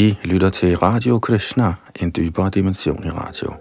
[0.00, 3.52] I lytter til Radio Krishna, en dybere dimension i radio.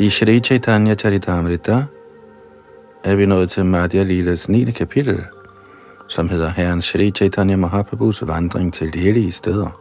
[0.00, 1.84] I Shri Chaitanya Charitamrita
[3.04, 4.64] er vi nået til Madhya Lilas 9.
[4.70, 5.24] kapitel,
[6.08, 9.80] som hedder Herren Shri Chaitanya Mahaprabhus vandring til de hellige steder.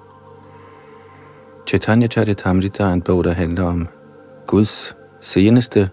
[1.67, 3.87] Chaitanya Charitamrita er en bog, der handler om
[4.47, 5.89] Guds seneste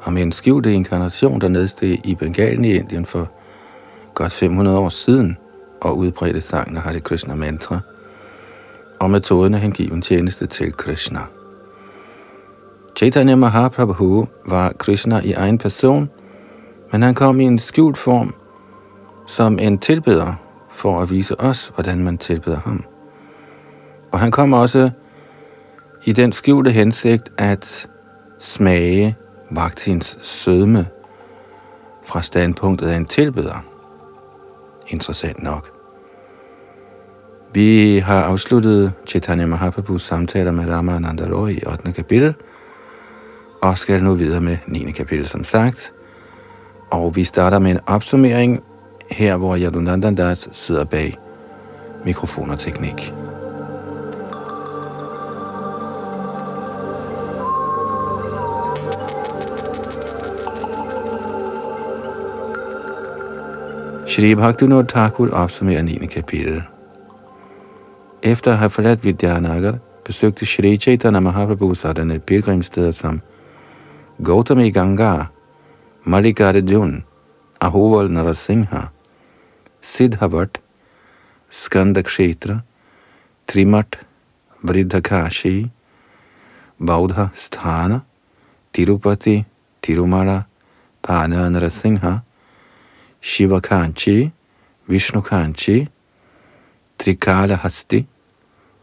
[0.00, 3.30] og med en skjulte inkarnation, der nedsteg i Bengalen i Indien for
[4.14, 5.36] godt 500 år siden
[5.80, 7.80] og udbredte sangen af Hare Krishna mantra
[9.00, 11.20] og metoden af hengiven tjeneste til Krishna.
[12.96, 16.10] Chaitanya Mahaprabhu var Krishna i egen person,
[16.92, 18.34] men han kom i en skjult form
[19.30, 20.34] som en tilbeder
[20.70, 22.84] for at vise os, hvordan man tilbeder ham.
[24.12, 24.90] Og han kom også
[26.04, 27.88] i den skjulte hensigt at
[28.38, 29.16] smage
[29.50, 30.86] vagtens sødme
[32.04, 33.64] fra standpunktet af en tilbeder.
[34.86, 35.70] Interessant nok.
[37.52, 41.92] Vi har afsluttet Chaitanya Mahaprabhus samtaler med Ramananda Roy i 8.
[41.92, 42.34] kapitel,
[43.62, 44.90] og skal nu videre med 9.
[44.90, 45.92] kapitel som sagt.
[46.90, 48.62] Og vi starter med en opsummering
[49.10, 51.14] her, hvor Yadunandandas sidder bag
[52.04, 53.14] mikrofon og teknik.
[64.06, 66.06] Shri Bhaktivinoda Thakur opsummerer 9.
[66.06, 66.62] kapitel.
[68.22, 73.20] Efter at have forladt Vidyanagar, besøgte Shri Chaitanya Mahaprabhu sådanne pilgrimsteder som
[74.24, 75.24] Gautami Ganga,
[76.04, 77.04] Mallikarjun,
[77.60, 78.80] Ahoval Narasingha,
[79.82, 80.56] Siddhavat,
[81.50, 82.62] Skandakshetra,
[83.46, 83.94] Trimat,
[84.62, 85.70] Vriddhakashi,
[86.80, 88.02] Baudha Sthana,
[88.72, 89.44] Tirupati,
[89.82, 90.46] Tirumala,
[91.02, 92.22] Pana Narasingha,
[93.22, 94.32] Shivakanchi,
[94.88, 95.88] Vishnukanchi,
[96.98, 98.06] Trikala Hasti,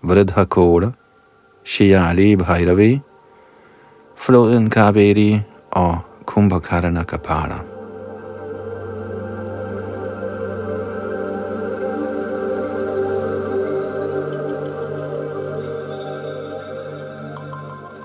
[0.03, 0.95] Vridhakoda,
[1.63, 3.03] Shiali Bhairavi,
[4.15, 7.76] floden Kaveri og Kumbhakarana Kapara.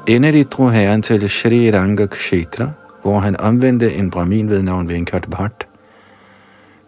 [0.07, 2.71] Endelig drog herren til Sri Ranga Kshetra,
[3.03, 5.67] hvor han omvendte en brahmin ved navn Venkat Bhatt,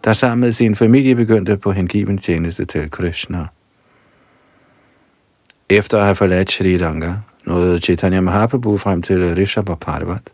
[0.05, 3.47] der sammen med sin familie begyndte på hengiven tjeneste til Krishna.
[5.69, 7.13] Efter at have forladt Sri Ranga,
[7.45, 10.31] nåede Chaitanya Mahaprabhu frem til Rishabha Parvat,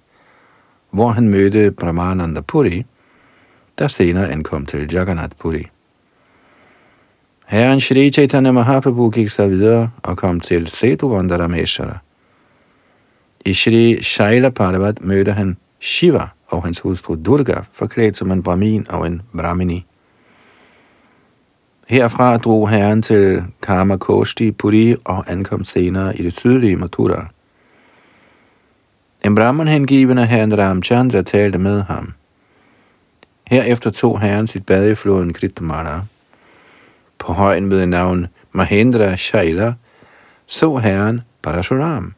[0.91, 2.85] hvor han mødte Brahmananda Puri,
[3.79, 5.67] der senere ankom til Jagannath Puri.
[7.47, 11.99] Herren Shri Chaitanya Mahaprabhu gik så videre og kom til Setu Vandarameshara.
[13.45, 18.87] I Shri Shaila Parvat mødte han Shiva og hans hustru Durga, forklædt som en brahmin
[18.91, 19.87] og en brahmini.
[21.89, 27.27] Herfra drog herren til Karma Koshti Puri og ankom senere i det sydlige Mathura.
[29.25, 32.15] En brahman hengivende herren Ramchandra talte med ham.
[33.47, 36.03] Herefter tog herren sit bad i floden Kritamara.
[37.19, 39.75] På højen ved navn Mahendra Shaila
[40.47, 42.15] så herren Parashuram.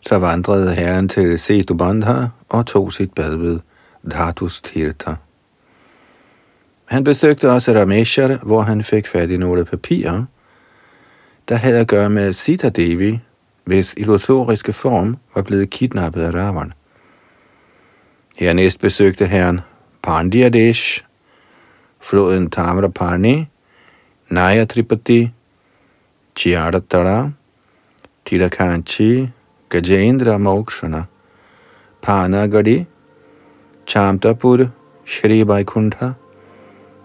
[0.00, 3.60] Så vandrede herren til Setubandha og tog sit bad ved
[4.10, 5.14] Dhatus Tirtha.
[6.84, 10.24] Han besøgte også Rameshwar, hvor han fik fat i nogle papirer,
[11.48, 13.20] der havde at gøre med Sita Devi,
[13.64, 16.72] hvis illusoriske form var blevet kidnappet af Ravan.
[18.36, 19.60] Hernæst besøgte herren
[20.02, 21.04] Pandyadesh,
[22.00, 23.46] floden Tamrapani,
[24.28, 25.30] Naya Tripati,
[26.36, 27.30] Chiaratara,
[28.24, 29.28] Tilakanchi,
[29.70, 31.06] Gajendra Mokshana,
[32.02, 32.86] Panagadi,
[33.86, 34.72] Chamtapur,
[35.04, 36.14] Shri Vaikuntha,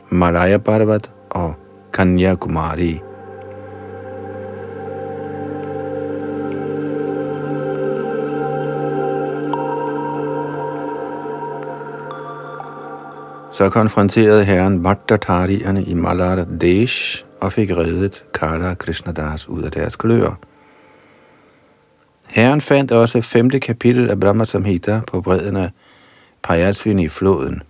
[0.09, 1.53] Malaya Parvat og
[1.93, 3.01] Kanyakumari.
[13.51, 19.95] Så konfronterede herren Vattatarierne i Malara Desh og fik reddet Kala Krishnadas ud af deres
[19.95, 20.35] kløer.
[22.35, 25.69] Herren fandt også femte kapitel af Brahma Samhita på bredden af
[26.43, 27.61] Payasvini-floden.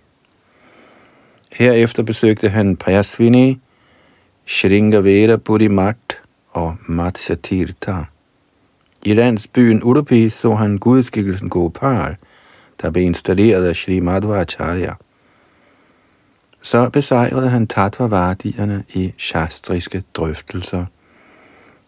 [1.52, 3.60] Herefter besøgte han Pajasvini,
[4.46, 6.20] Shringavera Purimat
[6.50, 8.02] og Matsya Tirtha.
[9.04, 12.16] I landsbyen Udupi så han gudskikkelsen Gopal,
[12.82, 14.94] der blev installeret af Sri Madhvacharya.
[16.62, 20.84] så besejrede han Tatvavardierne i shastriske drøftelser.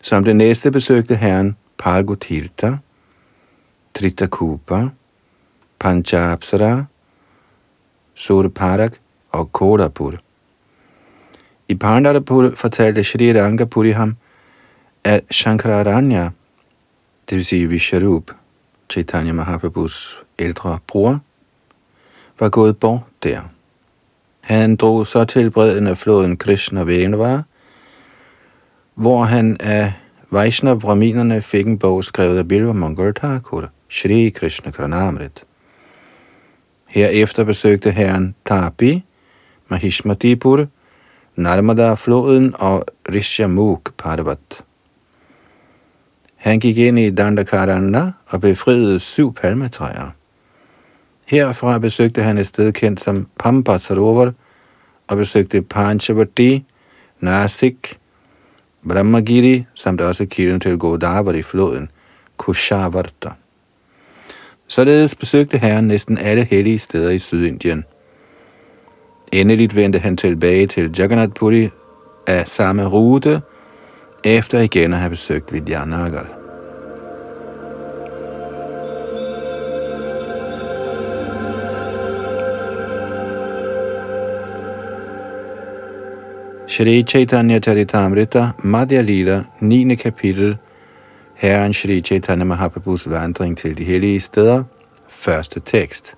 [0.02, 2.78] Som det næste besøgte herren Palgotirta,
[3.94, 4.90] Tritakupa,
[5.78, 6.84] Panchapsara,
[8.14, 8.92] Surparak
[9.32, 10.14] og Kodapur.
[11.68, 14.16] I Pandarapur fortalte Sri Rangapuri ham,
[15.04, 16.30] at Shankararanya,
[17.30, 18.30] det vil sige Visharup,
[18.90, 21.20] Chaitanya Mahaprabhus ældre bror,
[22.38, 23.40] var gået bort der.
[24.40, 27.42] Han drog så til bredden af floden Krishna Venava,
[28.94, 29.92] hvor han af
[30.30, 35.44] Vaishnav Brahminerne fik en bog skrevet af Bilva Mongol Thakur, Shri Krishna Kranamrit.
[36.88, 39.04] Herefter besøgte herren Tapi,
[39.68, 40.66] Mahishmatipur,
[41.36, 44.64] Narmada-floden og Rishyamuk Parvat.
[46.36, 50.10] Han gik ind i Dandakarana og befriede syv palmetræer.
[51.26, 54.32] Herfra besøgte han et sted kendt som Pampa Sarovar
[55.06, 56.64] og besøgte Panchavati,
[57.20, 57.98] Nasik,
[58.88, 61.90] Brahmagiri samt også kilden til Godavari-floden,
[62.36, 63.30] Kushavarta.
[64.68, 67.84] Således besøgte herren næsten alle hellige steder i Sydindien.
[69.32, 71.68] Endeligt vendte han tilbage til Jagannath Puri
[72.26, 73.40] af samme rute,
[74.24, 76.37] efter igen at have besøgt Vidyanagar.
[86.68, 89.96] Shri Chaitanya Charitamrita, Madhya Lila, 9.
[89.96, 90.58] kapitel,
[91.34, 94.64] Herren Shri Chaitanya Mahaprabhus vandring til de hellige steder,
[95.08, 96.14] første tekst.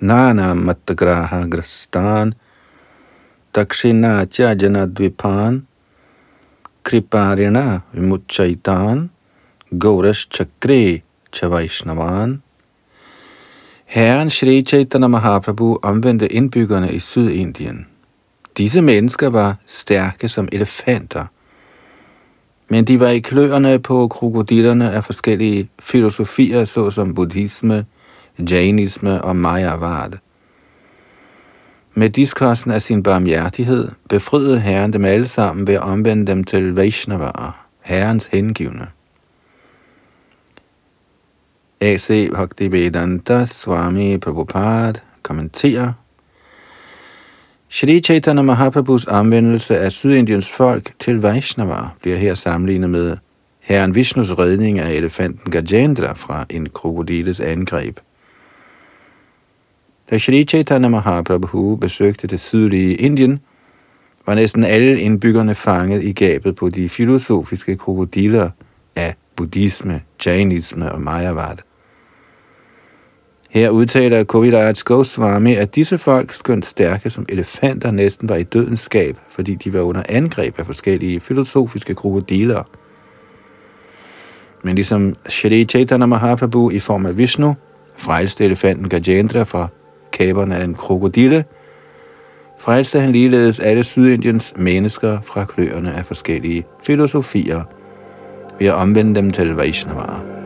[0.00, 2.32] Nana Matagraha Grastan,
[3.54, 5.66] Dakshina Chajana Dvipan,
[6.84, 9.10] Kriparina Vimuchaitan,
[9.72, 11.02] Gaurash Chakri
[11.32, 12.40] Chavaishnavan.
[13.84, 17.93] Herren Shri Chaitanya Mahaprabhu omvendte indbyggerne i Sydindien.
[18.56, 21.26] Disse mennesker var stærke som elefanter,
[22.68, 27.86] men de var i kløerne på krokodillerne af forskellige filosofier, såsom buddhisme,
[28.50, 30.12] jainisme og mayavad.
[31.94, 36.74] Med diskosten af sin barmhjertighed befriede Herren dem alle sammen ved at omvende dem til
[36.74, 38.86] Vaishnavaer, Herrens hengivne.
[41.80, 42.30] A.C.
[42.30, 45.92] Bhaktivedanta Swami Prabhupada kommenterer
[47.74, 53.16] Shri Chaitanya Mahaprabhus anvendelse af Sydindiens folk til Vaishnava bliver her sammenlignet med
[53.60, 58.00] herren Vishnus redning af elefanten Gajendra fra en krokodiles angreb.
[60.10, 63.40] Da Shri Chaitanya Mahaprabhu besøgte det sydlige Indien,
[64.26, 68.50] var næsten alle indbyggerne fanget i gabet på de filosofiske krokodiller
[68.96, 71.56] af buddhisme, jainisme og mayavad.
[73.54, 78.80] Her udtaler Koviraj Goswami, at disse folk, skønt stærke som elefanter, næsten var i dødens
[78.80, 82.62] skab, fordi de var under angreb af forskellige filosofiske krokodiler.
[84.62, 87.56] Men ligesom Shri Chaitanya Mahaprabhu i form af Vishnu,
[87.96, 89.68] frelste elefanten Gajendra fra
[90.12, 91.44] kæberne af en krokodille,
[92.60, 97.62] frelste han ligeledes alle Sydindiens mennesker fra kløerne af forskellige filosofier
[98.58, 100.43] ved at omvende dem til Vaishnavara.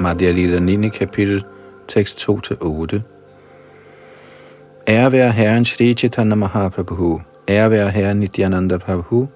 [0.00, 0.88] Madhya Lila 9.
[0.88, 1.44] kapitel,
[1.88, 3.00] tekst 2-8.
[4.88, 9.28] Ære være Herren Shri Chaitanya Mahaprabhu, ære være Herren Nityananda Prabhu,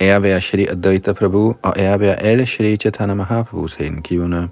[0.00, 4.48] ære være Shri Advaita Prabhu, og ære være alle Shri Chaitanya Mahaprabhus hengivende.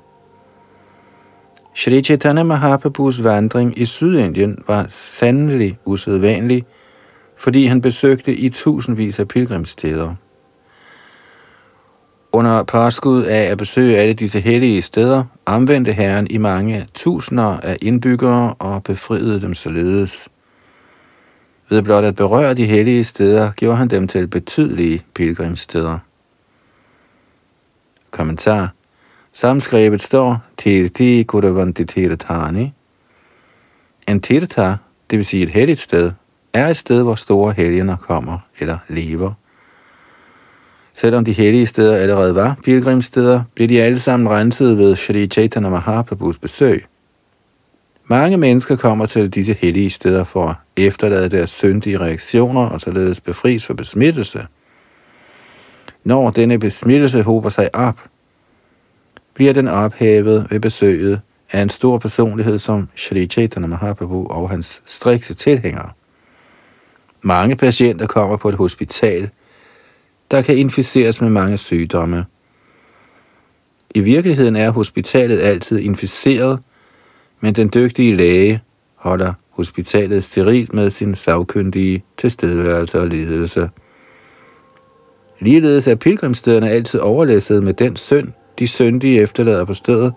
[1.74, 6.64] Shri Chaitanya Mahaprabhus vandring i Sydindien var sandelig usædvanlig,
[7.36, 10.14] fordi han besøgte i tusindvis af pilgrimssteder.
[12.32, 17.76] Under påskud af at besøge alle disse hellige steder, omvendte Herren i mange tusinder af
[17.82, 20.28] indbyggere og befriede dem således.
[21.68, 25.98] Ved blot at berøre de hellige steder, gjorde han dem til betydelige pilgrimssteder.
[28.10, 28.72] Kommentar.
[29.32, 32.72] Samskrevet står Tirti Kudavanti Tirthani.
[34.08, 34.74] En tirtha,
[35.10, 36.12] det vil sige et helligt sted,
[36.52, 39.32] er et sted, hvor store helgener kommer eller lever.
[41.00, 45.68] Selvom de hellige steder allerede var pilgrimssteder, blev de alle sammen renset ved Shri Chaitanya
[45.68, 46.84] Mahaprabhus besøg.
[48.04, 53.20] Mange mennesker kommer til disse hellige steder for at efterlade deres syndige reaktioner og således
[53.20, 54.46] befries for besmittelse.
[56.04, 58.00] Når denne besmittelse hober sig op,
[59.34, 61.20] bliver den ophævet ved besøget
[61.52, 65.90] af en stor personlighed som Shri Chaitanya Mahaprabhu og hans strikse tilhængere.
[67.22, 69.30] Mange patienter kommer på et hospital,
[70.30, 72.24] der kan inficeres med mange sygdomme.
[73.94, 76.58] I virkeligheden er hospitalet altid inficeret,
[77.40, 78.62] men den dygtige læge
[78.94, 83.70] holder hospitalet sterilt med sin savkyndige tilstedeværelse og ledelse.
[85.40, 90.12] Ligeledes er pilgrimstederne altid overlæsset med den synd, de syndige efterlader på stedet,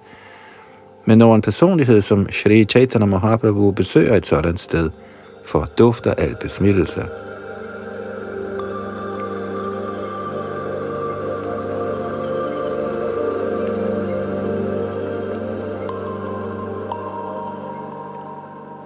[1.05, 4.89] men når en personlighed som Shri Chaitanya Mahaprabhu besøger et sådan sted,
[5.45, 7.01] fordufter al besmittelse.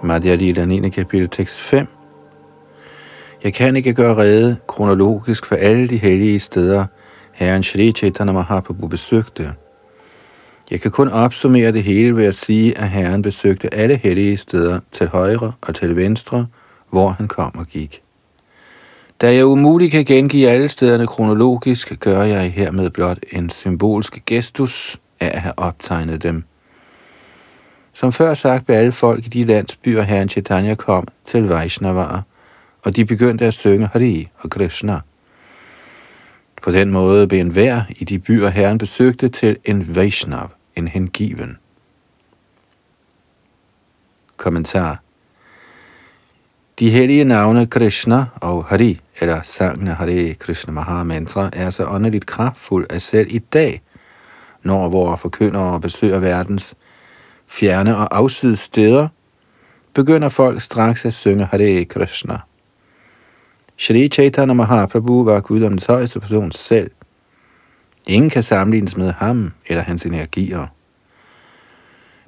[0.08, 0.88] Madhya Lila 9.
[0.88, 1.86] kapitel tekst 5
[3.44, 6.86] Jeg kan ikke gøre rede kronologisk for alle de hellige steder,
[7.32, 9.52] Herren Shri Chaitanya Mahaprabhu besøgte.
[10.70, 14.80] Jeg kan kun opsummere det hele ved at sige, at Herren besøgte alle hellige steder
[14.92, 16.46] til højre og til venstre,
[16.90, 18.02] hvor han kom og gik.
[19.20, 24.96] Da jeg umuligt kan gengive alle stederne kronologisk, gør jeg hermed blot en symbolsk gestus
[25.20, 26.44] af at have optegnet dem.
[27.98, 32.22] Som før sagt blev alle folk i de landsbyer, herren Chaitanya kom til Vaishnavara,
[32.82, 35.00] og de begyndte at synge Hari og Krishna.
[36.62, 41.58] På den måde blev enhver i de byer, herren besøgte til en Vaishnav, en hengiven.
[44.36, 45.00] Kommentar
[46.78, 52.26] De hellige navne Krishna og Hari, eller sangene Hare Krishna Maha Mantra, er så åndeligt
[52.26, 53.82] kraftfuld, at selv i dag,
[54.62, 56.76] når vores forkyndere besøger verdens
[57.48, 59.08] fjerne og afside steder,
[59.94, 62.38] begynder folk straks at synge Hare Krishna.
[63.76, 66.90] Shri Chaitanya Mahaprabhu var guddommens højeste person selv.
[68.06, 70.66] Ingen kan sammenlignes med ham eller hans energier.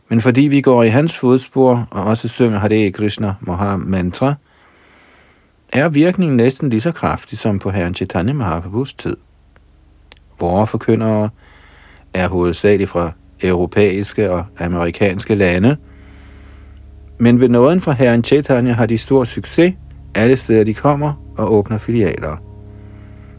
[0.08, 4.34] Men fordi vi går i hans fodspor og også synger Hare Krishna Maha Mantra,
[5.72, 9.16] er virkningen næsten lige så kraftig som på herren Chaitanya Mahaprabhus tid.
[10.40, 11.30] Vores forkyndere
[12.14, 15.76] er hovedsageligt fra europæiske og amerikanske lande.
[17.18, 19.74] Men ved nåden fra herren Chaitanya har de stor succes
[20.14, 22.36] alle steder de kommer og åbner filialer.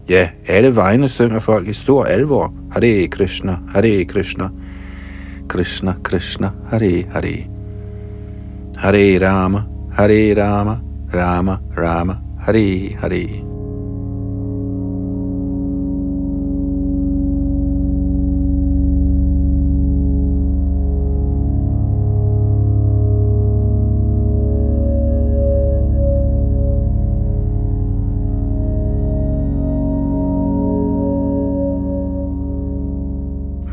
[0.10, 2.54] Ja, alle vegne synger folk i stor alvor.
[2.72, 4.50] Hare Krishna, Hare Krishna,
[5.50, 7.48] Krishna Krishna, Hare Hare.
[8.78, 10.80] Hare Rama, Hare Rama,
[11.14, 13.51] Rama Rama, Hare Hare.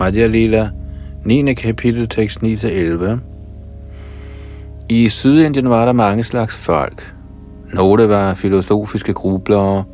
[0.08, 0.70] Madhya Lila,
[1.24, 1.54] 9.
[1.54, 3.18] kapitel, tekst 9-11.
[4.88, 7.14] I Sydindien var der mange slags folk.
[7.72, 9.84] Nogle var filosofiske grublere,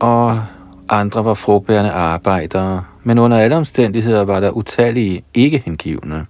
[0.00, 0.40] og
[0.88, 6.26] andre var frugtbærende arbejdere, men under alle omstændigheder var der utallige ikke-hengivne.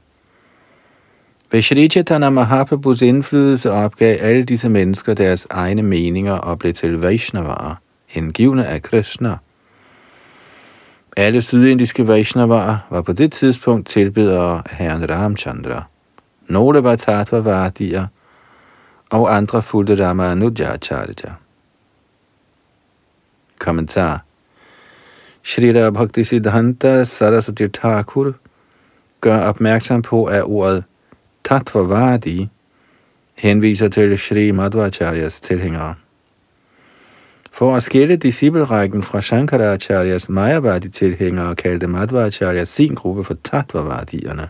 [1.52, 7.00] Ved Shri Chaitanya Mahaprabhus indflydelse opgav alle disse mennesker deres egne meninger og blev til
[7.00, 9.36] Vaishnavaer, hengivne af Krishna.
[11.16, 15.84] Alle sydindiske Vaishnavaer var på det tidspunkt tilbedere af herren Ramchandra.
[16.48, 18.06] Nogle var tattvavadier,
[19.10, 21.34] og andre fulgte Ramanujacharya.
[23.58, 24.24] Kommentar
[25.42, 28.34] Shrita Bhakti Siddhanta Saraswati Thakur
[29.20, 30.84] gør opmærksom på, at ordet
[31.44, 32.48] Tattvavadi
[33.34, 35.94] henviser til Shri Madhvacharyas tilhængere.
[37.54, 44.48] For at skille disciplerækken fra Shankaracharyas Mayavadi-tilhængere kaldte Madhvacharya sin gruppe for Tattvavadierne.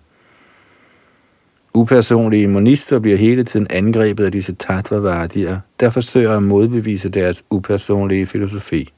[1.74, 8.26] Upersonlige monister bliver hele tiden angrebet af disse Tattvavadier, der forsøger at modbevise deres upersonlige
[8.26, 8.92] filosofi.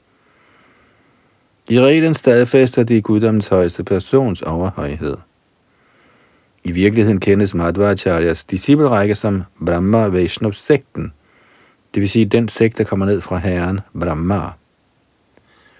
[1.69, 5.17] I reglen stadfæster de guddommens højeste persons overhøjhed.
[6.63, 11.11] I virkeligheden kendes Madhvacharyas disciplerække som Brahma Vaishnav-sekten,
[11.93, 14.41] det vil sige den sekt, der kommer ned fra herren Brahma.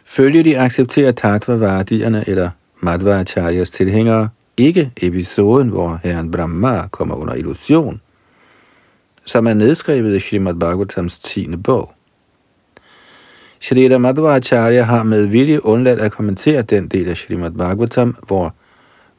[0.06, 2.50] Følger de accepterer tattvavadierne eller
[2.80, 8.02] Madhvacharyas tilhængere ikke episoden, hvor herren Brahma kommer under illusion,
[9.26, 11.56] som er nedskrevet i Srimad Bhagavatams 10.
[11.56, 11.94] bog.
[13.60, 18.54] Shrita Madhvacharya har med vilje undladt at kommentere den del af Srimad Bhagavatam, hvor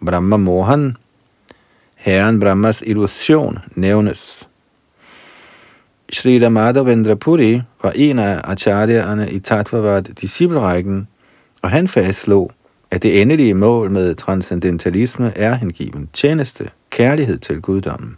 [0.07, 0.97] Brahma Mohan,
[1.95, 4.49] herren Brahmas illusion, nævnes.
[6.13, 11.09] Sri Madhavendra Puri var en af acharyerne i Tattvavad disciplerækken,
[11.63, 12.53] og han fastslog,
[12.91, 18.17] at det endelige mål med transcendentalisme er hengiven tjeneste, kærlighed til guddommen.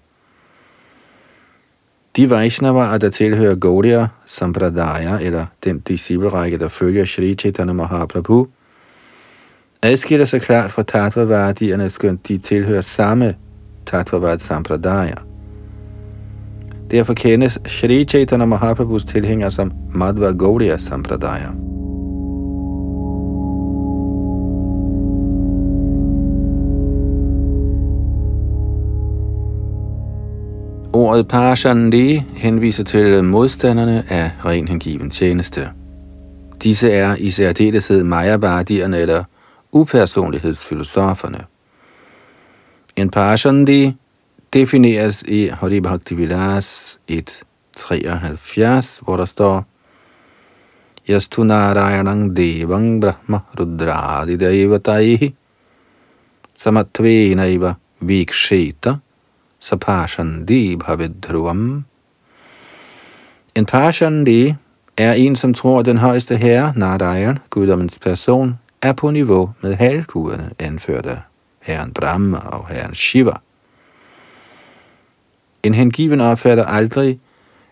[2.16, 8.49] De Vaishnava, der tilhører Gaudiya Sampradaya, eller den disciplerække, der følger Sri Chaitanya Mahaprabhu,
[9.82, 13.35] adskiller sig klart fra Tattvavadierne, skønt de tilhører samme
[13.87, 15.29] Tattvavad Sampradaya.
[16.90, 21.50] Derfor kendes Shri Chaitanya Mahaprabhus tilhængere som Madhva Gaudiya Sampradaya.
[30.92, 35.68] Ordet Parashandi henviser til modstanderne af ren hengiven tjeneste.
[36.62, 39.25] Disse er i særdeleshed Mayabadierne eller
[39.73, 41.38] upersonlighedsfilosoferne.
[42.97, 43.97] En Parashandi
[44.52, 49.64] defineres i Hari Bhakti Vilas 1.73, hvor der står
[51.09, 55.35] Yastu Narayanang Devang Brahma Rudradi Devataihi
[56.57, 58.95] Samatvenaiva Viksheta
[59.61, 61.85] Sapashandi Bhavidruvam.
[63.54, 64.54] En Pashandi
[64.97, 69.75] er en, som tror, at den højeste herre, Narayan, guddommens person, er på niveau med
[69.75, 71.19] halvguderne, anført af
[71.62, 73.33] herren Brahma og herren Shiva.
[75.62, 77.19] En hengiven opfatter aldrig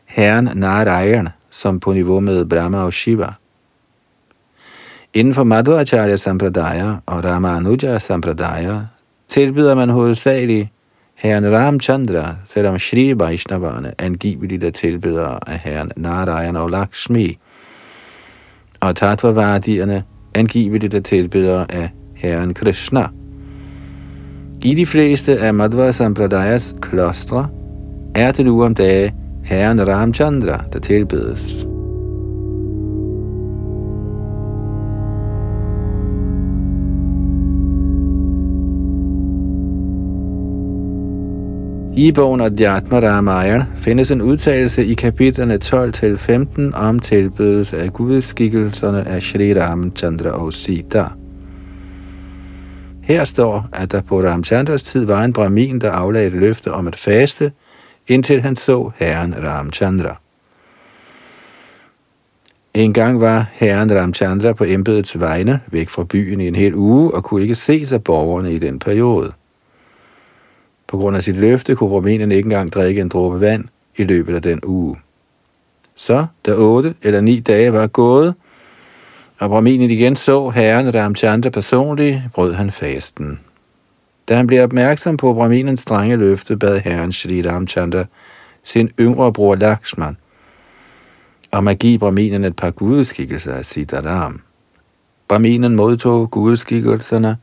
[0.06, 3.32] herren Narayan som på niveau med Brahma og Shiva.
[5.14, 8.80] Inden for Madhvacharya Sampradaya og Ramanuja Sampradaya
[9.28, 10.68] tilbyder man hovedsageligt
[11.14, 17.38] herren Ramchandra, selvom Shri Vaishnavane angiveligt er tilbedere af herren Narayan og Lakshmi,
[18.80, 20.04] og Tattvavadierne
[20.34, 23.08] angiveligt er tilbedere af herren Krishna.
[24.62, 27.48] I de fleste af Madhva Sampradayas klostre
[28.18, 31.66] er det nu om dage herren Ramchandra, der tilbedes.
[41.96, 49.22] I bogen Adhyatma Ramayana findes en udtalelse i kapitlerne 12-15 om tilbedelse af gudskikkelserne af
[49.22, 51.04] Shri Ramchandra og Sita.
[53.02, 56.86] Her står, at der på Ramchandras tid var en brahmin, der aflagde et løfte om
[56.86, 57.52] at faste,
[58.08, 60.20] indtil han så herren Ramchandra.
[62.74, 67.14] En gang var herren Ramchandra på embedets vegne væk fra byen i en hel uge
[67.14, 69.32] og kunne ikke ses af borgerne i den periode.
[70.86, 73.64] På grund af sit løfte kunne brahminen ikke engang drikke en dråbe vand
[73.96, 74.96] i løbet af den uge.
[75.96, 78.34] Så, da otte eller ni dage var gået,
[79.38, 83.40] og brahminen igen så herren Ramchandra personligt, brød han fasten.
[84.28, 88.04] Da han blev opmærksom på brahminens strenge løfte, bad herren Shri Ramchandra
[88.62, 90.16] sin yngre bror Lakshman
[91.52, 94.40] om at give brahminen et par gudeskikkelser af Sitaram.
[95.28, 97.36] Brahminen modtog gudeskikkelserne,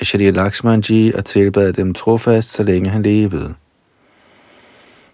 [0.00, 3.54] af Shri Lakshmanji og tilbad dem trofast, så længe han levede.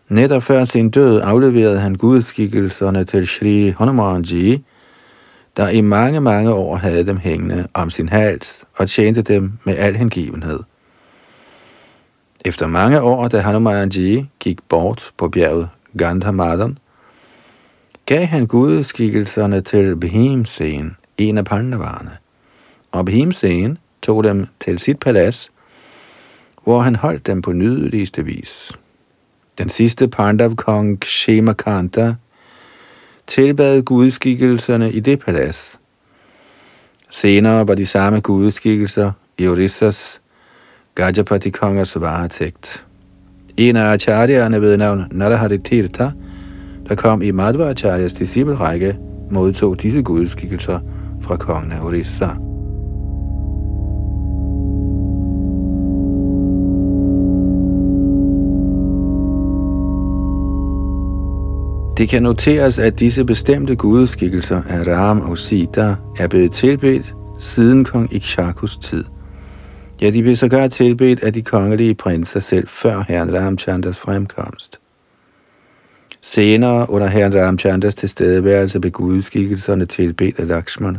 [0.09, 4.65] Netop før sin død afleverede han gudskikkelserne til Shri Hanumanji,
[5.57, 9.77] der i mange, mange år havde dem hængende om sin hals og tjente dem med
[9.77, 10.61] al hengivenhed.
[12.47, 16.79] Efter mange år, da Hanumanji gik bort på bjerget Gandhamadan,
[18.07, 22.11] gav han gudeskikkelserne til Behimsen, en af pandavarerne.
[22.93, 25.53] Og Bhimsen tog dem til sit palads,
[26.65, 28.73] hvor han holdt dem på nydeligste vis.
[29.59, 32.15] Den sidste Pandav-kong Shemakanta
[33.27, 35.81] tilbad gudskikkelserne i det palads.
[37.11, 40.21] Senere var de samme gudskikkelser i Orissas
[40.97, 42.87] Gajapati-kongers varetægt.
[43.57, 46.09] En af acharyerne ved navn Narahari Tirtha,
[46.89, 48.99] der kom i Madhva Acharyas disciplerække,
[49.31, 50.81] modtog disse gudskikkelser
[51.21, 52.27] fra kongen af Orissa.
[61.99, 67.85] Det kan noteres, at disse bestemte gudeskikkelser af Ram og Sita er blevet tilbedt siden
[67.85, 69.05] kong Ikshakus tid.
[70.01, 74.81] Ja, de blev sågar tilbedt af de kongelige prinser selv før herren Ramchandras fremkomst.
[76.23, 80.99] Senere under herren Ramchandras tilstedeværelse blev gudskikkelserne tilbedt af Lakshmana.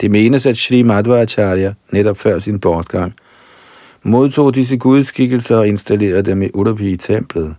[0.00, 3.14] Det menes, at Sri Madhvacharya netop før sin bortgang
[4.02, 7.56] modtog disse gudskikkelser og installerede dem i Udupi-templet.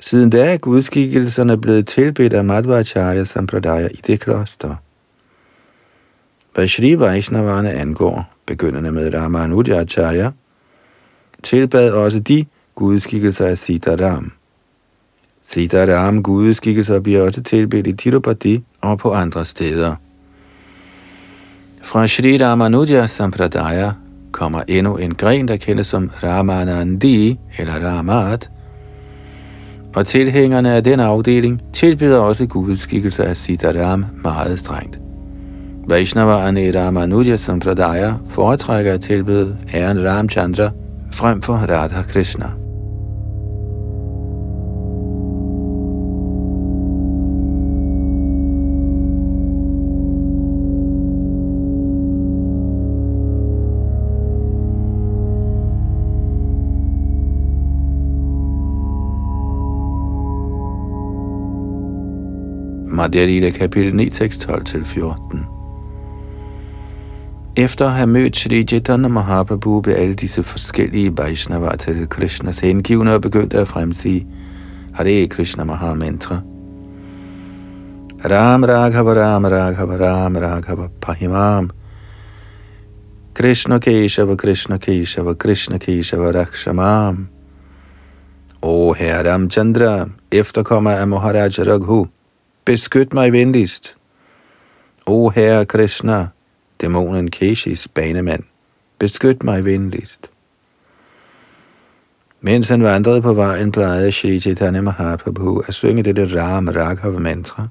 [0.00, 4.76] Siden da er gudskikkelserne blevet tilbedt af Madhvacharya Sampradaya i det kloster.
[6.56, 10.30] Hvad Shri Vaishnavarne angår, begyndende med Ramanujacharya,
[11.42, 14.32] tilbad også de gudskikkelser af Sitaram.
[15.42, 19.94] Sitaram gudskikkelser bliver også tilbedt i Tirupati og på andre steder.
[21.82, 23.92] Fra Shri Ramanuja Sampradaya
[24.32, 28.50] kommer endnu en gren, der kendes som Ramanandi eller Ramat,
[29.94, 35.05] og tilhængerne af den afdeling tilbyder også gudskikkelser af Sitaram meget strengt.
[35.88, 40.70] Vaishnavaerne i Ramanuja Sampradaya foretrækker at tilbyde herren Ramchandra
[41.12, 42.52] frem for Radha Krishna.
[62.96, 65.55] Madhya Lila kapitel 9, tekst 12-14.
[67.58, 73.14] Efter at have mødt Sri Chaitanya Mahaprabhu ved alle disse forskellige Vaishnava til Krishnas hengivne
[73.14, 74.26] og begyndte at fremsige
[74.94, 76.40] Hare Krishna Maha Mantra.
[78.24, 81.70] Ram Raghava Ram Raghava Ram Raghava Pahimam
[83.34, 87.28] Krishna Keshava Krishna Keshava Krishna Keshava Rakshamam
[88.62, 92.06] O Herre Ramchandra, efterkommer af Maharaj Raghu,
[92.64, 93.96] beskyt mig venligst.
[95.06, 96.28] O Herre Krishna,
[96.80, 98.42] dæmonen Keshis banemand,
[98.98, 100.30] beskyt mig venligst.
[102.40, 107.68] Mens han vandrede på vejen, plejede Shri Chaitanya Mahaprabhu at synge dette Ram Raghav mantra.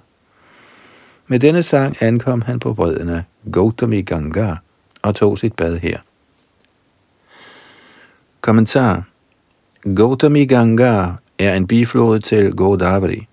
[1.28, 4.56] Med denne sang ankom han på bredden af Gautami Ganga
[5.02, 6.00] og tog sit bad her.
[8.42, 9.04] Kommentar
[9.96, 11.06] Gautami Ganga
[11.40, 13.28] er en biflod til Godavari.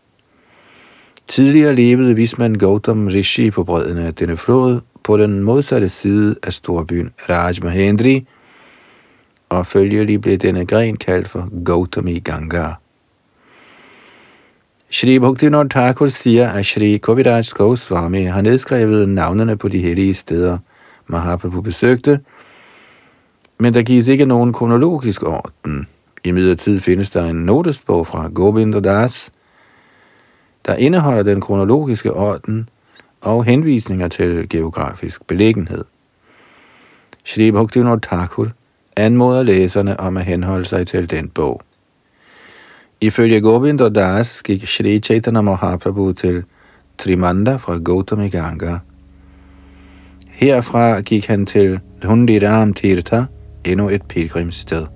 [1.28, 6.52] Tidligere levede Visman Gautam Rishi på bredden af denne flod på den modsatte side af
[6.52, 8.26] storbyen Raj Mahendri,
[9.48, 12.64] og følgelig blev denne gren kaldt for Gautami Ganga.
[14.90, 20.58] Shri Bhaktivinoda Thakur siger, at Shri Koviraj Goswami har nedskrevet navnene på de hellige steder,
[21.06, 22.20] Mahaprabhu besøgte,
[23.58, 25.86] men der gives ikke nogen kronologisk orden.
[26.24, 29.32] I midlertid findes der en notesbog fra Govinda Das,
[30.66, 32.68] der indeholder den kronologiske orden
[33.22, 35.84] og henvisninger til geografisk beliggenhed.
[37.24, 38.48] Shri Bhaktivinoda Thakur
[38.96, 41.60] anmoder læserne om at henholde sig til den bog.
[43.00, 46.44] Ifølge Govinda Das gik Shri Chaitanya Mahaprabhu til
[46.98, 48.78] Trimanda fra Gautami Ganga.
[50.28, 53.22] Herfra gik han til Hundiram Tirtha,
[53.64, 54.86] endnu et pilgrimssted.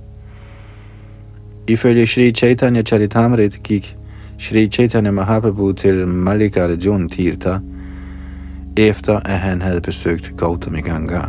[1.68, 3.96] Ifølge Shri Chaitanya Charitamrit gik
[4.38, 7.58] Shri Chaitanya Mahaprabhu til Mallikarjun Tirtha,
[8.78, 11.20] efter at han havde besøgt Gautami Ganga.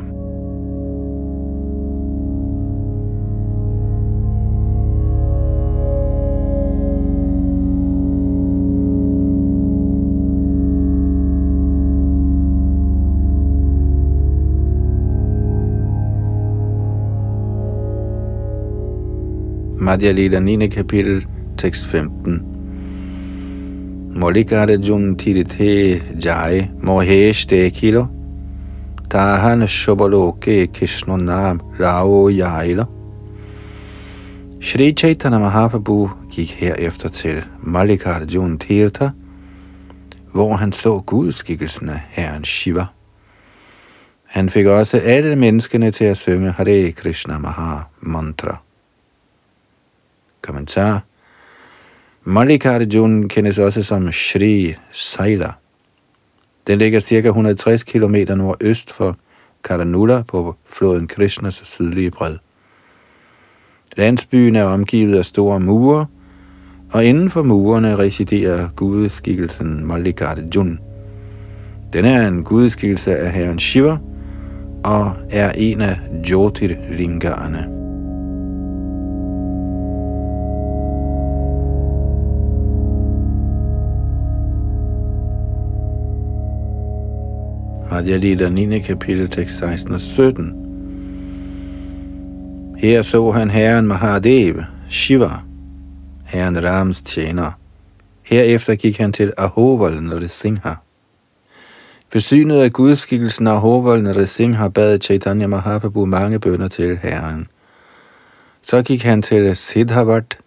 [19.80, 20.68] Madhya Lila 9.
[20.68, 21.26] kapitel,
[21.58, 22.57] tekst 15.
[24.16, 28.10] Molikarjun tirthe jai mohesh kilo.
[29.10, 32.88] tahan shobaloke kishnu nam rao yaila.
[34.60, 39.10] Shri Chaitanya Mahaprabhu gik herefter til Mallikarjun Tirtha,
[40.34, 42.86] hvor han så gudskikkelsen af herren Shiva.
[44.26, 48.58] Han fik også alle menneskene til at synge Hare Krishna Maha Mantra.
[50.42, 51.07] Kommentar
[52.30, 55.52] Mallikarjun kendes også som Shri Saila.
[56.68, 57.28] Den ligger ca.
[57.28, 59.18] 160 km nordøst for
[59.64, 62.38] Karanula på floden Krishnas sydlige bred.
[63.98, 66.06] Landsbyen er omgivet af store mure,
[66.92, 70.80] og inden for murene residerer gudeskikkelsen Mallikarjun.
[71.94, 73.98] Den er en gudeskikkelse af herren Shiva
[74.84, 77.77] og er en af Jyotirlingarne.
[87.92, 88.80] Madhya Lila 9.
[88.80, 90.68] kapitel, tekst 16 og 17.
[92.78, 94.56] Her så han herren Mahadev,
[94.90, 95.32] Shiva,
[96.26, 97.52] herren Rams tjener.
[98.24, 100.74] Herefter gik han til Ahoval Nrsimha.
[102.12, 107.48] Besynet af gudskikkelsen Ahoval Nrsimha bad Chaitanya Mahaprabhu mange bønder til herren.
[108.62, 110.38] Så gik han til Siddhavat,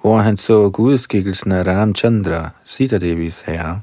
[0.00, 3.80] hvor han så gudskikkelsen af Ramchandra, Sita Devis herre.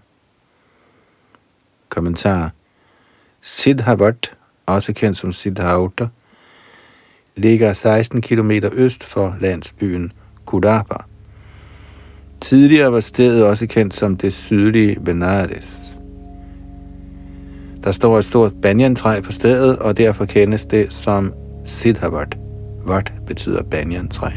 [1.89, 2.54] Kommentar
[3.47, 4.33] Siddhavat,
[4.65, 6.07] også kendt som Siddhauta,
[7.35, 10.11] ligger 16 km øst for landsbyen
[10.45, 10.95] Kudapa.
[12.41, 15.97] Tidligere var stedet også kendt som det sydlige Benares.
[17.83, 21.33] Der står et stort banyantræ på stedet, og derfor kendes det som
[21.65, 22.37] Siddhavat.
[22.85, 24.29] Vat betyder banyantræ.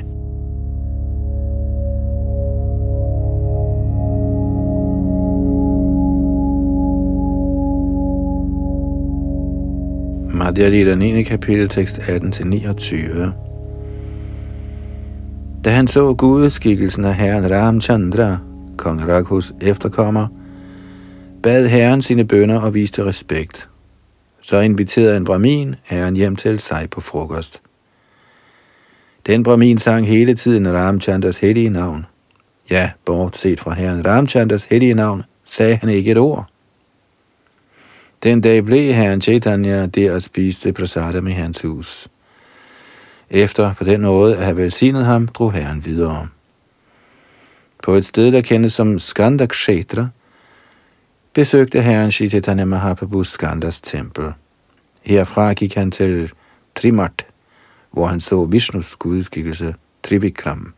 [10.38, 11.22] Madhya Lita 9.
[11.22, 13.31] kapitel, tekst 18-29.
[15.64, 18.38] Da han så gudeskikkelsen af herren Ramchandra,
[18.77, 20.29] kong Rakhus efterkommer,
[21.42, 23.68] bad herren sine bønder og viste respekt.
[24.42, 27.62] Så inviterede en brahmin herren hjem til sig på frokost.
[29.27, 32.07] Den brahmin sang hele tiden Ramchandras hellige navn.
[32.70, 36.46] Ja, bortset fra herren Ramchandras hellige navn, sagde han ikke et ord.
[38.22, 42.09] Den dag blev herren Chaitanya der og spiste prasadam i hans hus.
[43.31, 46.28] Efter på den måde at have velsignet ham, drog herren videre.
[47.83, 50.09] På et sted, der kendes som Skandakshetra,
[51.35, 54.33] besøgte herren Chaitanya Mahaprabhu Skandas tempel.
[55.02, 56.33] Herfra gik han til
[56.74, 57.26] Trimart,
[57.90, 60.74] hvor han så Vishnus gudskikkelse Trivikram.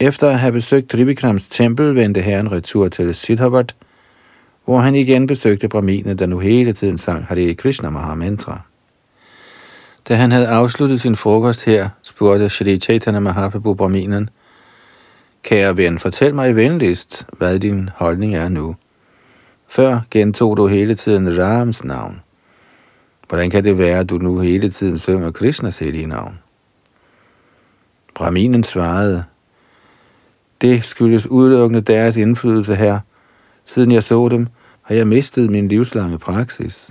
[0.00, 3.74] Efter at have besøgt Trivikrams tempel, vendte herren retur til Siddhavat,
[4.66, 8.60] hvor han igen besøgte Brahmine, der nu hele tiden sang Hare Krishna Mahamantra.
[10.08, 14.30] Da han havde afsluttet sin frokost her, spurgte Shri Chaitanya Mahaprabhu Brahminen,
[15.42, 18.76] Kære ven, fortæl mig venligst, hvad din holdning er nu.
[19.68, 22.20] Før gentog du hele tiden Rams navn.
[23.28, 26.38] Hvordan kan det være, at du nu hele tiden synger Krishnas hellige navn?
[28.14, 29.24] Brahminen svarede,
[30.60, 33.00] det skyldes udelukkende deres indflydelse her.
[33.66, 34.46] Siden jeg så dem,
[34.82, 36.90] har jeg mistet min livslange praksis.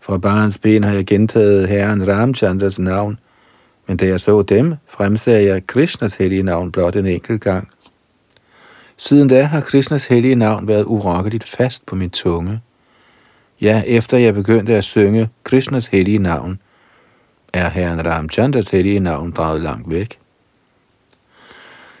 [0.00, 3.18] Fra barns ben har jeg gentaget herren Ramchandras navn,
[3.86, 7.68] men da jeg så dem, fremsagde jeg Krishnas hellige navn blot en enkelt gang.
[8.96, 12.60] Siden da har Krishnas hellige navn været urokkeligt fast på min tunge.
[13.60, 16.60] Ja, efter jeg begyndte at synge Krishnas hellige navn,
[17.52, 20.18] er herren Ramchandras hellige navn draget langt væk.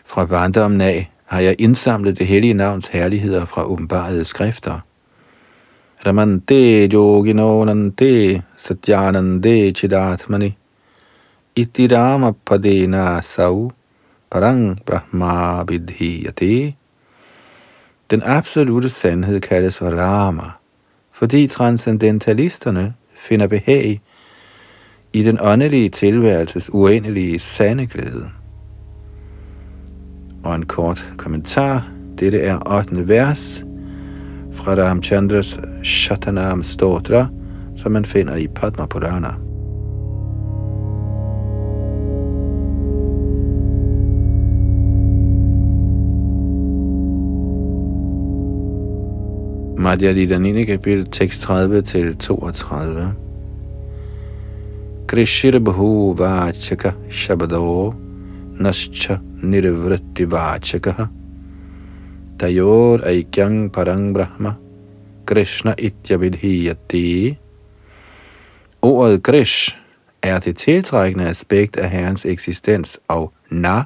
[0.04, 4.80] Fra barndommen af har jeg indsamlet det hellige navns herligheder fra åbenbarede skrifter.
[6.06, 10.56] Ramante yoginonante satyanande chidatmani
[11.56, 13.72] itirama padena sau
[14.30, 16.74] parang brahma vidhiyate.
[18.10, 20.50] Den absolute sandhed kaldes for Rama,
[21.12, 24.00] fordi transcendentalisterne finder behag
[25.12, 28.30] i den åndelige tilværelses uendelige sande glæde.
[30.46, 31.82] Og en kort kommentar.
[32.18, 33.08] Dette er 8.
[33.08, 33.64] vers
[34.52, 37.26] fra Ramchandras Shatanam Stotra,
[37.76, 39.34] som man finder i Padma Purana.
[49.78, 50.64] Madhya Lita 9.
[50.64, 53.14] kapitel, tekst 30 til 32.
[55.08, 57.94] Krishir Bhu Vachaka Shabado
[58.60, 61.06] Nascha Nirvritti Vachaka
[62.38, 64.54] Tayor Aikyang Parang Brahma
[65.26, 67.38] Krishna Ityavidhiyati
[68.82, 69.76] Ordet Krish
[70.22, 73.82] er det tiltrækkende aspekt af Herrens eksistens, og na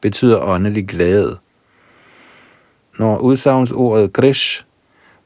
[0.00, 1.38] betyder åndelig glæde.
[2.98, 4.64] Når udsagnsordet Krish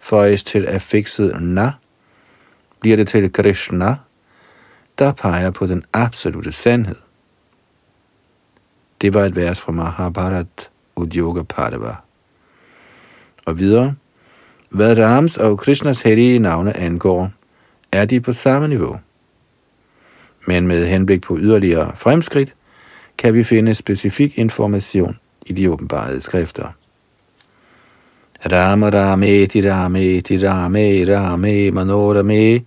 [0.01, 1.72] føjes til affikset na,
[2.81, 3.96] bliver det til Krishna,
[4.99, 7.06] der peger på den absolute sandhed.
[9.07, 11.95] Det var et vers fra Mahabharat Udyoga Padava.
[13.45, 13.95] Og videre,
[14.71, 17.31] hvad Rams og Krishnas hellige navne angår,
[17.92, 18.99] er de på samme niveau.
[20.47, 22.55] Men med henblik på yderligere fremskridt,
[23.19, 25.16] kan vi finde specifik information
[25.47, 26.69] i de åbenbarede skrifter.
[28.53, 32.64] Rama Rame Ti Rame Ti Rame Rame Manorame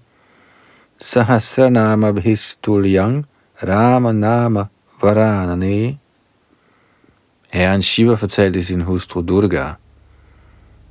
[0.99, 3.25] Sahasranama Bhistulyang
[3.63, 4.65] Rama Nama
[5.01, 5.97] Varanane
[7.51, 9.65] Herren Shiva fortalte sin hustru Durga,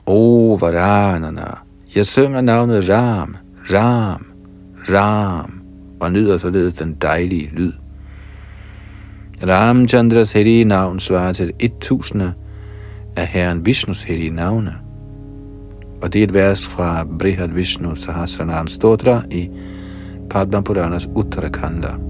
[0.06, 1.58] O Varanana,
[1.96, 3.36] jeg synger navnet Ram,
[3.72, 4.26] Ram,
[4.88, 5.60] Ram,
[6.00, 7.72] og nyder således den dejlige lyd.
[9.46, 12.32] Ramchandras hellige navn svarer til et tusinde
[13.16, 14.74] af Herren Vishnus hellige navne.
[16.02, 19.50] Og det er et vers fra Brihad Vishnu Sahasranam Stotra i
[20.30, 22.07] Padma Puranas Uttarakanda.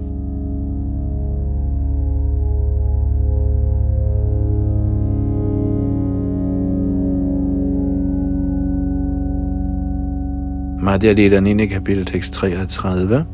[10.89, 11.69] Madhya Lita 9.
[11.69, 13.25] kapitel tekst 33.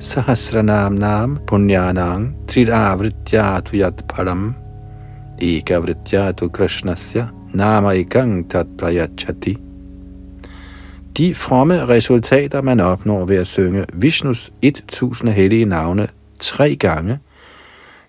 [0.00, 4.54] Sahasranam nam punyanang tridavrityatu yat param
[5.40, 9.56] ekavrityatu krishnasya nama ikang tat prayachati.
[11.16, 17.18] De fromme resultater, man opnår ved at synge Vishnus 1000 hellige navne tre gange,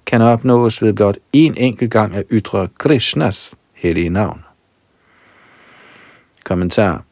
[0.05, 4.43] kan opnås ved blot en enkelt gang at ytre Krishnas hellige navn.
[6.43, 7.06] Kommentar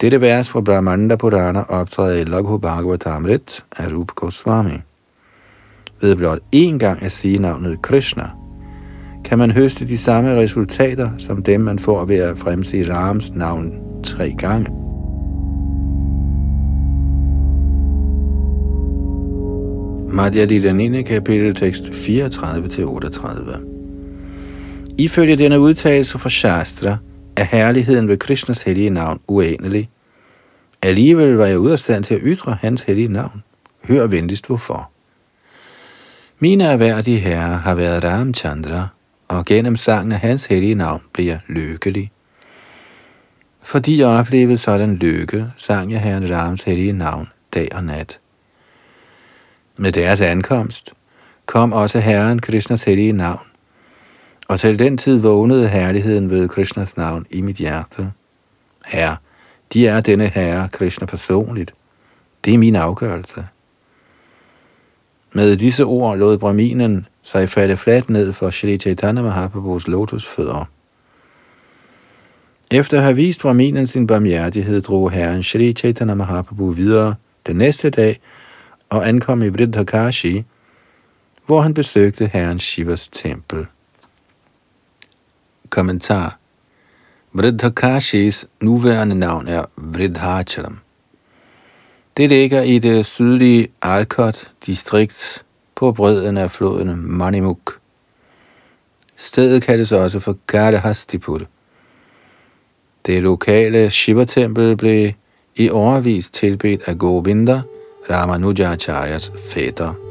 [0.00, 4.78] dette vers fra Brahmanda Purana optræder i Laghu Bhagavatamrit af Rup Goswami.
[6.00, 8.30] Ved blot én gang at sige navnet Krishna,
[9.24, 13.72] kan man høste de samme resultater, som dem man får ved at fremsige Rams navn
[14.02, 14.70] tre gange.
[20.16, 21.02] Madhya Lila 9.
[21.02, 23.64] kapitel tekst 34-38
[24.98, 26.96] Ifølge denne udtalelse fra Shastra
[27.38, 29.90] er herligheden ved Krishnas hellige navn uendelig.
[30.82, 33.42] Alligevel var jeg ude af stand til at ytre hans hellige navn.
[33.84, 34.90] Hør venligst hvorfor.
[36.38, 38.88] Mine erhverdige herrer har været Ramchandra,
[39.28, 42.10] og gennem sangen af hans hellige navn blev jeg lykkelig.
[43.62, 48.18] Fordi jeg oplevede sådan lykke, sang jeg herren Rams hellige navn dag og nat.
[49.78, 50.92] Med deres ankomst
[51.46, 53.46] kom også Herren Krishnas hellige navn,
[54.48, 58.12] og til den tid vågnede herligheden ved Krishnas navn i mit hjerte.
[58.86, 59.16] Herre,
[59.72, 61.74] de er denne herre Krishna personligt.
[62.44, 63.46] Det er min afgørelse.
[65.32, 70.64] Med disse ord lod Brahminen sig falde fladt ned for Shri Chaitanya Mahaprabhus lotusfødder.
[72.70, 77.14] Efter at have vist Brahminen sin barmhjertighed, drog herren Shri Chaitanya Mahaprabhu videre
[77.46, 78.20] den næste dag
[78.88, 80.44] og ankom i Vridhakashi,
[81.46, 83.66] hvor han besøgte herren Shivas tempel.
[85.70, 86.38] Kommentar
[87.32, 90.78] Vridhakashis nuværende navn er Vridhacharam.
[92.16, 97.78] Det ligger i det sydlige Alkot distrikt på bredden af floden Manimuk.
[99.16, 101.40] Stedet kaldes også for Gardehastipur.
[103.06, 105.12] Det lokale Shiva-tempel blev
[105.56, 107.62] i overvis tilbedt af Govinda,
[108.10, 110.07] Ramanujacharyas fætter.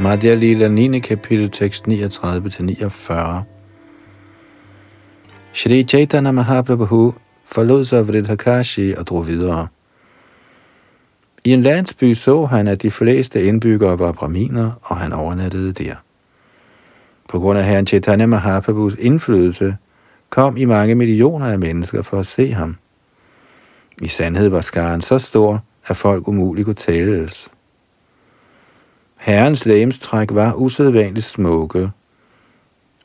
[0.00, 1.00] Madhya Lila 9.
[1.00, 1.92] kapitel tekst 39-49
[5.52, 9.68] Shri Chaitanya Mahaprabhu forlod sig Vridhakashi og drog videre.
[11.44, 15.94] I en landsby så han, at de fleste indbyggere var braminer, og han overnattede der.
[17.28, 19.76] På grund af herren Chaitanya Mahaprabhus indflydelse
[20.30, 22.76] kom i mange millioner af mennesker for at se ham.
[24.02, 27.50] I sandhed var skaren så stor, at folk umuligt kunne tælles.
[29.18, 31.90] Herrens lægemstræk var usædvanligt smukke,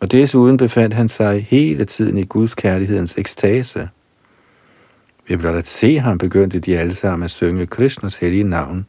[0.02, 3.90] og desuden befandt han sig hele tiden i Guds kærlighedens ekstase.
[5.28, 8.86] Ved blot at se ham begyndte de alle sammen at synge Krishnas hellige navn,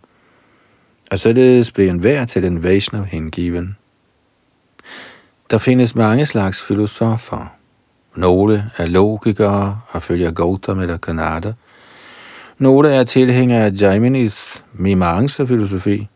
[1.10, 3.76] og således blev en hver til en Vaishnav hengiven.
[5.50, 7.54] Der findes mange slags filosofer.
[8.16, 11.52] Nogle er logikere og følger Gautam eller Kanada.
[12.58, 16.08] Nogle er tilhængere af Jaiminis Mimamsa-filosofi.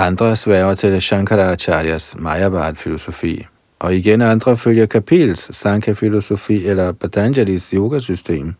[0.00, 3.46] Andre sværger til Shankaracharyas Mayabad-filosofi.
[3.78, 8.54] Og igen andre følger Kapils Sankhya-filosofi eller Patanjalis yogasystem.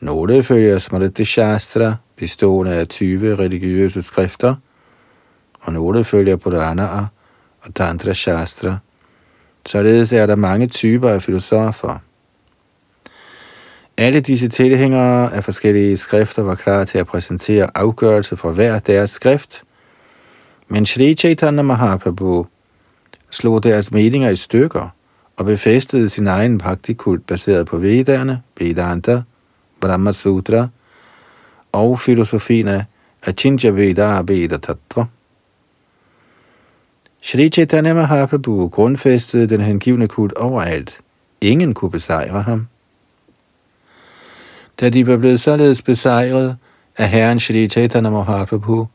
[0.00, 4.54] Nogle følger Smriti Shastra, bestående af 20 religiøse skrifter,
[5.60, 7.06] og nogle følger Puranaer,
[7.60, 8.76] og Tantra Shastra.
[9.66, 11.98] Således er der mange typer af filosofer.
[13.96, 19.10] Alle disse tilhængere af forskellige skrifter var klar til at præsentere afgørelse fra hver deres
[19.10, 19.64] skrift,
[20.68, 22.46] men Sri Chaitanya Mahaprabhu
[23.30, 24.88] slog deres meninger i stykker
[25.36, 29.22] og befæstede sin egen praktikult baseret på Vedderne, Vedanta,
[29.80, 30.68] Brahma Sutra
[31.72, 32.84] og filosofien af
[33.26, 35.04] Achinja Veda Veda Tattva.
[37.22, 41.00] Sri Chaitanya Mahaprabhu grundfæstede den hengivne kult overalt.
[41.40, 42.66] Ingen kunne besejre ham.
[44.80, 46.56] Da de var blevet således besejret
[46.96, 48.88] af herren Sri Chaitanya Mahaprabhu,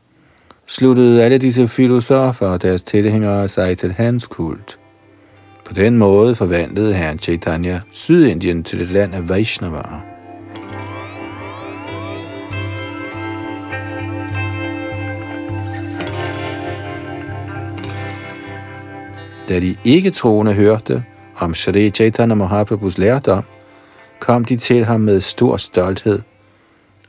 [0.66, 4.78] sluttede alle disse filosofer og deres tilhængere sig til hans kult.
[5.64, 10.14] På den måde forvandlede herren Chaitanya Sydindien til et land af Vaishnavaer.
[19.48, 21.04] Da de ikke troende hørte
[21.36, 23.44] om Shri Chaitanya Mahaprabhus lærdom,
[24.20, 26.20] kom de til ham med stor stolthed,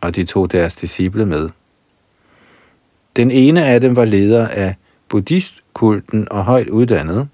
[0.02, 1.50] og de tog deres disciple med.
[3.16, 4.76] Den ene af dem var leder af
[5.10, 7.28] buddhistkulten og højt uddannet,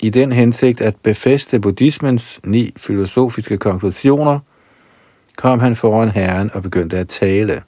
[0.00, 4.38] i den hensigt at befæste buddhismens ni filosofiske konklusioner,
[5.36, 7.62] kom han foran herren og begyndte at tale.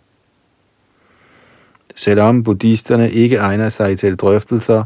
[1.95, 4.85] Selvom buddhisterne ikke egner sig til drøftelser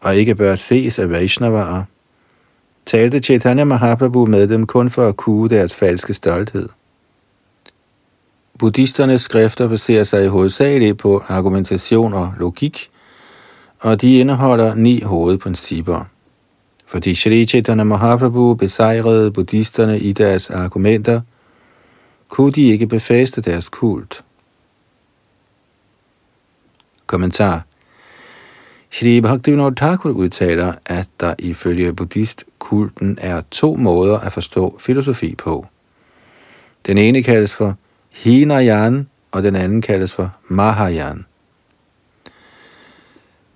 [0.00, 1.82] og ikke bør ses af Vaishnavaer,
[2.86, 6.68] talte Chaitanya Mahaprabhu med dem kun for at kue deres falske stolthed.
[8.64, 12.90] Buddhisternes skrifter baserer sig hovedsageligt på argumentation og logik,
[13.78, 16.04] og de indeholder ni hovedprincipper.
[16.86, 21.20] Fordi Shri Chaitanya Mahaprabhu besejrede buddhisterne i deres argumenter,
[22.28, 24.24] kunne de ikke befæste deres kult.
[27.06, 27.62] Kommentar
[28.90, 35.66] Shri Bhaktivinoda Thakur udtaler, at der ifølge buddhistkulten er to måder at forstå filosofi på.
[36.86, 37.76] Den ene kaldes for
[38.14, 41.26] Hinayan, og den anden kaldes for Mahayan.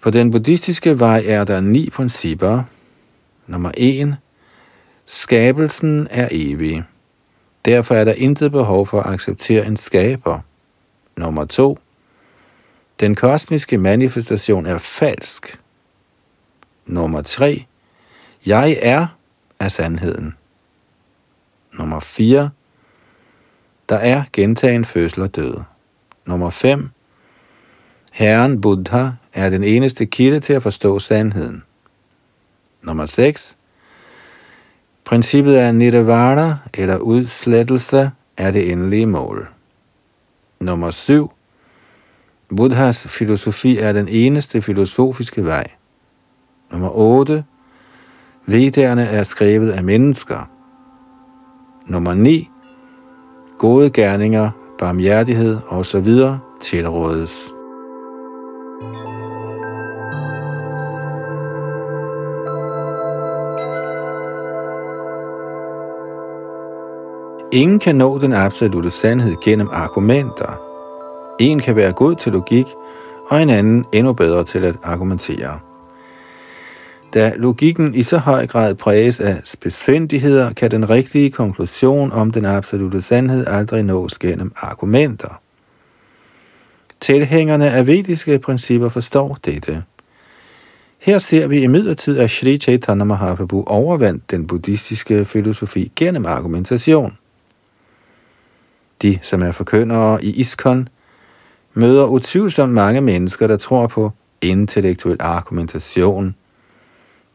[0.00, 2.62] På den buddhistiske vej er der ni principper.
[3.46, 4.16] Nummer 1.
[5.06, 6.84] Skabelsen er evig.
[7.64, 10.40] Derfor er der intet behov for at acceptere en skaber.
[11.16, 11.78] Nummer 2.
[13.00, 15.60] Den kosmiske manifestation er falsk.
[16.86, 17.64] Nummer 3.
[18.46, 19.06] Jeg er
[19.60, 20.34] af sandheden.
[21.78, 22.50] Nummer 4.
[23.88, 25.54] Der er gentagen fødsel og død.
[26.26, 26.88] Nummer 5.
[28.12, 31.62] Herren Buddha er den eneste kilde til at forstå sandheden.
[32.82, 33.56] Nummer 6.
[35.04, 39.48] Princippet af nirvana, eller udslettelse, er det endelige mål.
[40.60, 41.32] Nummer 7.
[42.56, 45.66] Buddhas filosofi er den eneste filosofiske vej.
[46.70, 47.44] Nummer 8.
[48.46, 50.50] Vedderne er skrevet af mennesker.
[51.86, 52.50] Nummer 9.
[53.58, 56.06] Gode gerninger, barmhjertighed osv.
[56.60, 57.54] tilrådes.
[67.52, 70.60] Ingen kan nå den absolute sandhed gennem argumenter.
[71.40, 72.66] En kan være god til logik,
[73.28, 75.67] og en anden endnu bedre til at argumentere.
[77.14, 82.44] Da logikken i så høj grad præges af spidsfindigheder, kan den rigtige konklusion om den
[82.44, 85.40] absolute sandhed aldrig nås gennem argumenter.
[87.00, 89.82] Tilhængerne af vediske principper forstår dette.
[90.98, 97.16] Her ser vi imidlertid, at Sri Chaitanya Mahaprabhu overvandt den buddhistiske filosofi gennem argumentation.
[99.02, 100.88] De, som er forkyndere i ISKCON,
[101.74, 106.34] møder utvivlsomt mange mennesker, der tror på intellektuel argumentation.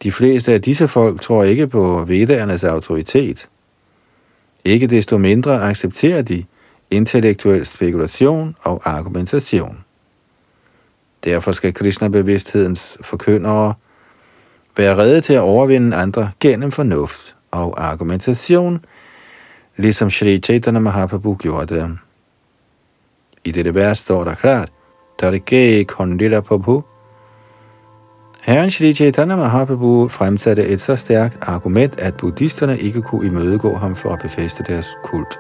[0.04, 3.50] De fleste af disse folk tror ikke på vedernes autoritet.
[4.66, 6.44] Ikke desto mindre accepterer de
[6.92, 9.84] intellektuel spekulation og argumentation.
[11.24, 13.74] Derfor skal Krishna-bevidsthedens forkyndere
[14.78, 18.86] være redde til at overvinde andre gennem fornuft og argumentation,
[19.78, 21.98] ligesom Sri Chaitanya Mahaprabhu gjorde det.
[23.44, 24.72] I dette vers står der klart,
[25.20, 26.84] Tarike Kondila Prabhu.
[28.46, 33.96] Herren Shri Chaitanya Mahaprabhu fremsatte et så stærkt argument, at buddhisterne ikke kunne imødegå ham
[33.96, 35.40] for at befæste deres kult.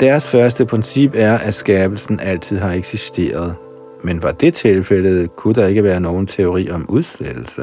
[0.00, 3.54] Deres første princip er, at skabelsen altid har eksisteret.
[4.02, 7.62] Men var det tilfældet, kunne der ikke være nogen teori om udslettelse.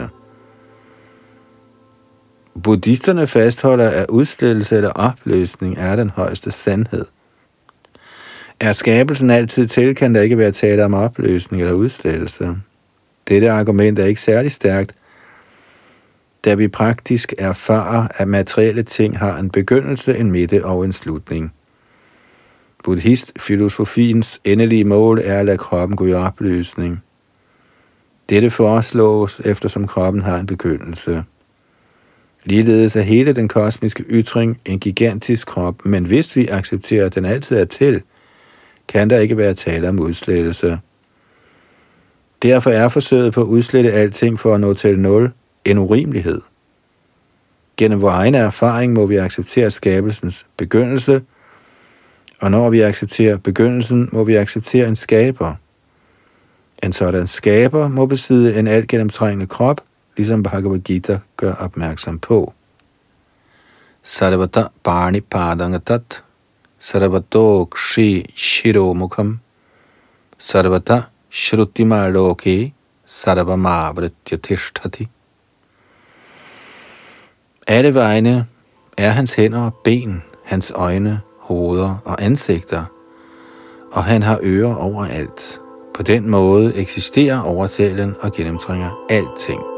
[2.65, 7.05] Buddhisterne fastholder, at udslettelse eller opløsning er den højeste sandhed.
[8.59, 12.55] Er skabelsen altid til, kan der ikke være tale om opløsning eller udslettelse.
[13.27, 14.95] Dette argument er ikke særlig stærkt,
[16.45, 21.53] da vi praktisk erfarer, at materielle ting har en begyndelse, en midte og en slutning.
[22.83, 27.03] Buddhist-filosofiens endelige mål er at lade kroppen gå i opløsning.
[28.29, 31.23] Dette foreslås, eftersom kroppen har en begyndelse.
[32.45, 37.25] Ligeledes er hele den kosmiske ytring en gigantisk krop, men hvis vi accepterer, at den
[37.25, 38.01] altid er til,
[38.87, 40.79] kan der ikke være tale om udslettelse.
[42.43, 45.31] Derfor er forsøget på at udslette alting for at nå til nul
[45.65, 46.41] en urimelighed.
[47.77, 51.21] Gennem vores egen erfaring må vi acceptere skabelsens begyndelse–
[52.41, 55.53] og når vi accepterer begyndelsen, må vi acceptere en skaber.
[56.83, 59.81] En sådan skaber må besidde en alt gennemtrængende krop,
[60.17, 62.53] ligesom Bhagavad Gita gør opmærksom på.
[64.03, 66.23] Sarvata Barni Padangatat
[66.79, 69.39] Sarvato Kshi Shiro Mukham
[70.37, 71.01] Sarvata
[71.31, 72.73] Shrutima Loke
[73.05, 75.07] Sarvama Vritya Tishtati
[77.67, 78.47] Alle vegne
[78.97, 82.85] er hans hænder og ben, hans øjne, hoveder og ansigter,
[83.91, 85.61] og han har ører overalt.
[85.93, 89.74] På den måde eksisterer oversælen og gennemtrænger alting.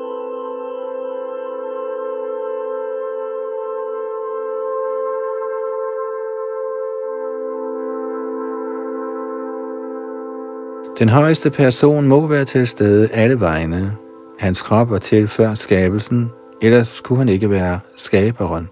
[10.99, 13.95] Den højeste person må være til stede alle vegne.
[14.39, 16.29] Hans krop var til før skabelsen,
[16.61, 18.69] ellers kunne han ikke være skaberen.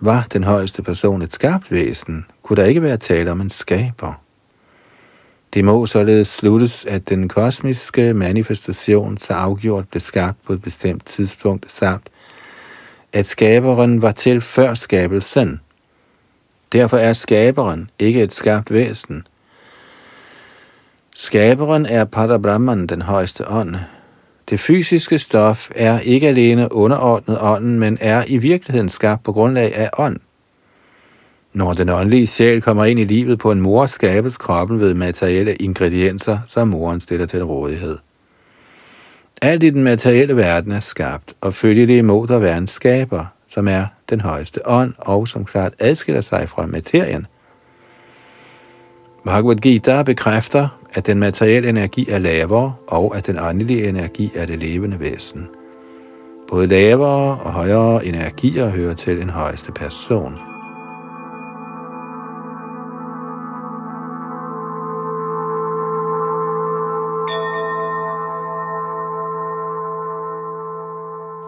[0.00, 4.20] Var den højeste person et skabt væsen, kunne der ikke være tale om en skaber.
[5.54, 11.06] Det må således sluttes, at den kosmiske manifestation så afgjort blev skabt på et bestemt
[11.06, 12.10] tidspunkt, samt
[13.12, 15.60] at skaberen var til før skabelsen.
[16.72, 19.26] Derfor er skaberen ikke et skabt væsen.
[21.16, 23.76] Skaberen er Parabrahman, den højeste ånd.
[24.50, 29.74] Det fysiske stof er ikke alene underordnet ånden, men er i virkeligheden skabt på grundlag
[29.74, 30.16] af ånd.
[31.52, 35.54] Når den åndelige sjæl kommer ind i livet på en mor, skabes kroppen ved materielle
[35.54, 37.98] ingredienser, som moren stiller til rådighed.
[39.42, 43.24] Alt i den materielle verden er skabt, og følger det imod at være en skaber,
[43.48, 47.26] som er den højeste ånd, og som klart adskiller sig fra materien.
[49.24, 54.46] Bhagavad Gita bekræfter, at den materielle energi er lavere, og at den åndelige energi er
[54.46, 55.48] det levende væsen.
[56.48, 60.38] Både lavere og højere energier hører til en højeste person.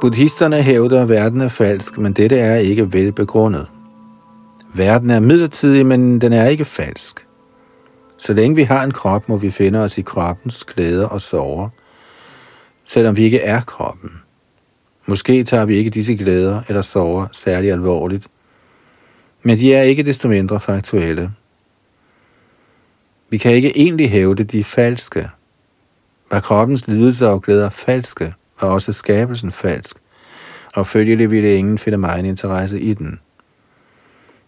[0.01, 3.67] Buddhisterne hævder, at verden er falsk, men dette er ikke velbegrundet.
[4.75, 7.27] Verden er midlertidig, men den er ikke falsk.
[8.23, 11.69] Så længe vi har en krop, må vi finde os i kroppens glæder og sorger,
[12.85, 14.11] selvom vi ikke er kroppen.
[15.07, 18.29] Måske tager vi ikke disse glæder eller sorger særlig alvorligt,
[19.43, 21.33] men de er ikke desto mindre faktuelle.
[23.31, 25.31] Vi kan ikke egentlig hævde, de er falske.
[26.31, 29.97] Var kroppens lidelser og glæder falske, var også skabelsen falsk,
[30.75, 33.21] og følgelig ville ingen finde mig en interesse i den.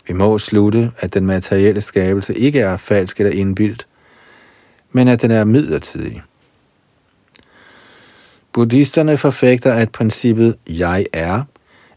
[0.07, 3.87] Vi må slutte, at den materielle skabelse ikke er falsk eller indbildt,
[4.93, 6.23] men at den er midlertidig.
[8.53, 11.43] Buddhisterne forfægter, at princippet jeg er,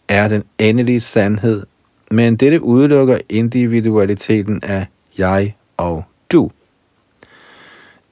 [0.07, 1.63] er den endelige sandhed,
[2.11, 4.85] men dette udelukker individualiteten af
[5.17, 6.51] jeg og du.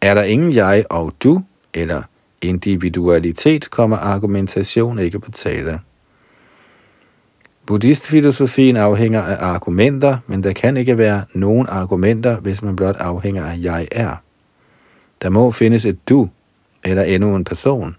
[0.01, 1.43] Er der ingen jeg og du,
[1.73, 2.03] eller
[2.41, 5.79] individualitet, kommer argumentation ikke på tale.
[7.67, 13.45] Buddhistfilosofien afhænger af argumenter, men der kan ikke være nogen argumenter, hvis man blot afhænger
[13.45, 14.15] af jeg er.
[15.21, 16.29] Der må findes et du,
[16.83, 17.95] eller endnu en person.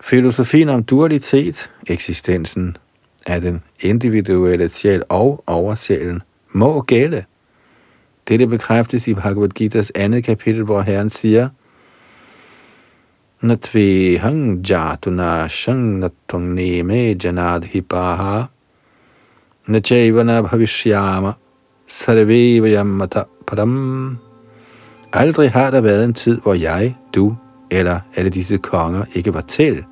[0.00, 2.76] Filosofien om dualitet, eksistensen
[3.26, 6.22] af den individuelle sjæl og oversjælen,
[6.52, 7.24] må gælde.
[8.28, 11.48] Dette bekræftes i Bhagavad Gita's andet kapitel, hvor Herren siger–
[13.42, 18.48] Natvi hang jatuna shang natong neme janad hipaha
[19.66, 21.34] bhavishyama bhavishyama
[21.88, 24.18] sarvevayamata param.
[25.12, 27.36] Aldrig har der været en tid, hvor jeg, du
[27.70, 29.84] eller alle disse konger ikke var til.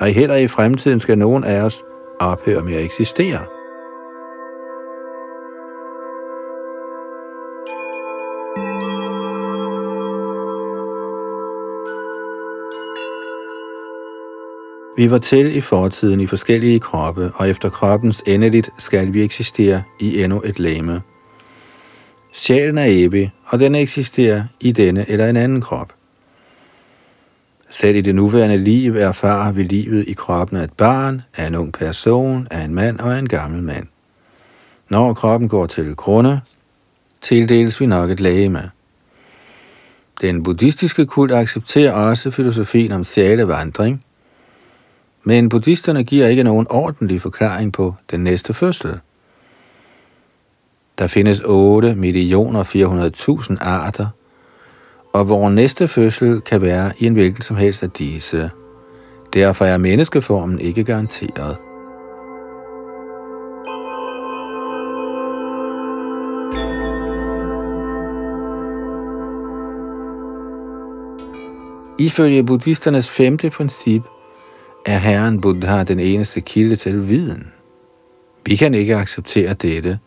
[0.00, 1.82] Og heller i fremtiden skal nogen af os
[2.20, 3.59] ophøre med at eksistere.
[15.00, 19.82] Vi var til i fortiden i forskellige kroppe, og efter kroppens endeligt skal vi eksistere
[20.00, 21.00] i endnu et lame.
[22.32, 25.92] Sjælen er evig, og den eksisterer i denne eller en anden krop.
[27.70, 31.54] Selv i det nuværende liv erfarer vi livet i kroppen af et barn, af en
[31.54, 33.86] ung person, af en mand og af en gammel mand.
[34.88, 36.40] Når kroppen går til grunde,
[37.20, 38.70] tildeles vi nok et lægeme.
[40.20, 44.04] Den buddhistiske kult accepterer også filosofien om sjælevandring–
[45.24, 49.00] men buddhisterne giver ikke nogen ordentlig forklaring på den næste fødsel.
[50.98, 54.06] Der findes 8 millioner 400.000 arter,
[55.12, 58.50] og vores næste fødsel kan være i en hvilken som helst af disse.
[59.32, 61.56] Derfor er menneskeformen ikke garanteret.
[71.98, 74.02] Ifølge buddhisternes femte princip–
[74.86, 77.52] er Herren Buddha den eneste kilde til viden.
[78.46, 79.98] Vi kan ikke acceptere dette,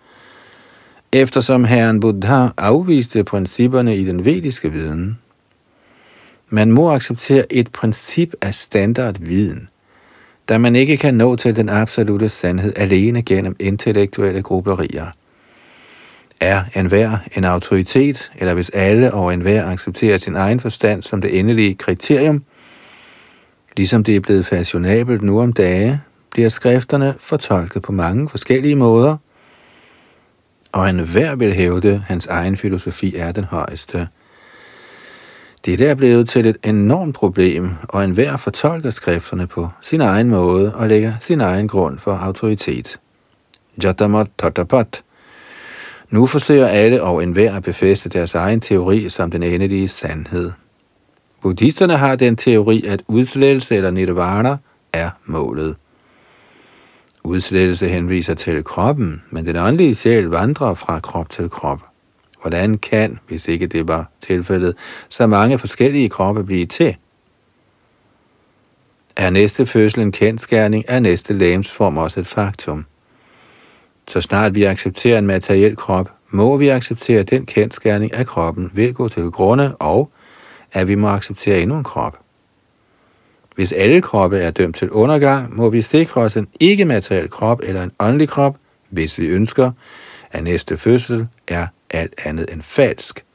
[1.12, 5.20] eftersom Herren Buddha afviste principperne i den vediske viden.
[6.50, 9.70] Man må acceptere et princip af standardviden,
[10.50, 15.06] da man ikke kan nå til den absolute sandhed alene gennem intellektuelle grublerier.
[16.40, 21.40] Er enhver en autoritet, eller hvis alle og enhver accepterer sin egen forstand som det
[21.40, 22.44] endelige kriterium,
[23.78, 26.02] Ligesom det er blevet fashionabelt nu om dage,
[26.32, 29.18] bliver skrifterne fortolket på mange forskellige måder,
[30.72, 34.08] og enhver vil hævde, hans egen filosofi er den højeste.
[35.66, 40.76] Det er blevet til et enormt problem, og enhver fortolker skrifterne på sin egen måde
[40.76, 43.00] og lægger sin egen grund for autoritet.
[43.84, 45.04] Jatamat Tatapat.
[46.10, 50.52] Nu forsøger alle og enhver at befæste deres egen teori som den endelige sandhed.
[51.44, 54.58] Buddhisterne har den teori, at udslettelse eller nirvana
[54.94, 55.76] er målet.
[57.24, 61.80] Udslettelse henviser til kroppen, men den åndelige sjæl vandrer fra krop til krop.
[62.41, 64.78] Hvordan kan, hvis ikke det var tilfældet,
[65.10, 66.96] så mange forskellige kroppe blive til?
[69.16, 72.86] Er næste fødsel en kendskærning, er næste lægemsform også et faktum.
[74.08, 78.94] Så snart vi accepterer en materiel krop, må vi acceptere den kendskærning, at kroppen vil
[78.94, 80.12] gå til grunde, og
[80.74, 82.18] at vi må acceptere endnu en krop.
[83.56, 87.84] Hvis alle kroppe er dømt til undergang, må vi sikre os en ikke-materiel krop eller
[87.84, 88.58] en åndelig krop,
[88.90, 89.72] hvis vi ønsker,
[90.32, 93.26] at næste fødsel er alt andet end falsk.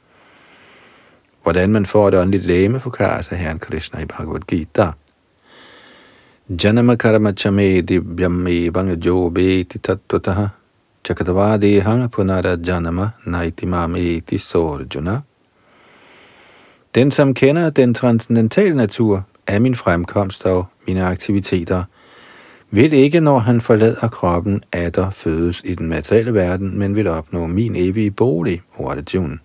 [1.43, 4.91] Hvordan man får et åndeligt læme, forklarer sig Herren Krishna i Bhagavad Gita.
[6.63, 8.95] Janama karma chame divyame vanga
[9.29, 10.47] beti tattvataha
[11.03, 15.21] chakatavade hanga punara janama naiti mameti sorjuna.
[16.95, 21.83] Den, som kender den transcendentale natur af min fremkomst og mine aktiviteter,
[22.71, 27.07] vil ikke, når han forlader kroppen, at der fødes i den materielle verden, men vil
[27.07, 28.61] opnå min evige bolig,
[29.13, 29.39] Jun.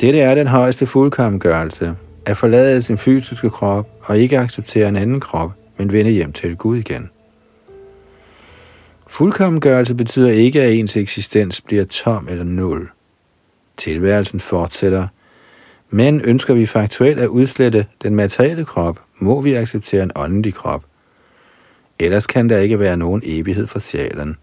[0.00, 1.94] Dette er den højeste fuldkommengørelse,
[2.26, 5.50] at forlade sin fysiske krop og ikke acceptere en anden krop,
[5.80, 7.10] men vende hjem til Gud igen.
[9.06, 12.90] Fuldkommengørelse betyder ikke, at ens eksistens bliver tom eller nul.
[13.76, 15.08] Tilværelsen fortsætter,
[15.90, 20.84] men ønsker vi faktuelt at udslette den materielle krop, må vi acceptere en åndelig krop.
[21.98, 24.36] Ellers kan der ikke være nogen evighed for sjælen.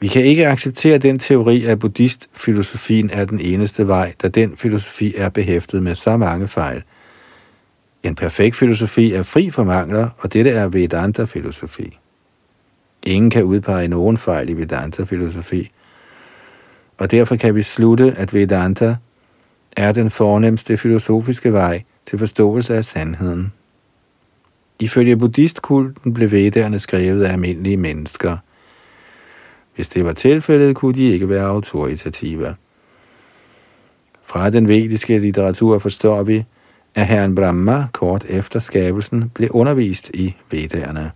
[0.00, 5.14] Vi kan ikke acceptere den teori, at buddhistfilosofien er den eneste vej, da den filosofi
[5.16, 6.82] er behæftet med så mange fejl.
[8.02, 11.98] En perfekt filosofi er fri for mangler, og dette er Vedanta-filosofi.
[13.02, 15.70] Ingen kan udpege nogen fejl i Vedanta-filosofi,
[16.98, 18.96] og derfor kan vi slutte, at Vedanta
[19.76, 23.52] er den fornemmeste filosofiske vej til forståelse af sandheden.
[24.78, 28.36] Ifølge buddhistkulten blev vedderne skrevet af almindelige mennesker.
[29.74, 32.54] Hvis det var tilfældet, kunne de ikke være autoritative.
[34.24, 36.44] Fra den vediske litteratur forstår vi,
[36.94, 41.10] at herren Brahma kort efter skabelsen blev undervist i vedderne.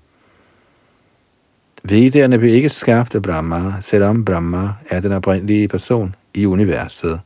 [1.82, 7.20] Vedderne blev ikke skabt af Brahma, selvom Brahma er den oprindelige person i universet.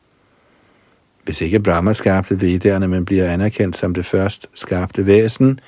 [1.24, 5.61] Hvis ikke Brahma skabte Vedderne, men bliver anerkendt som det først skabte væsen,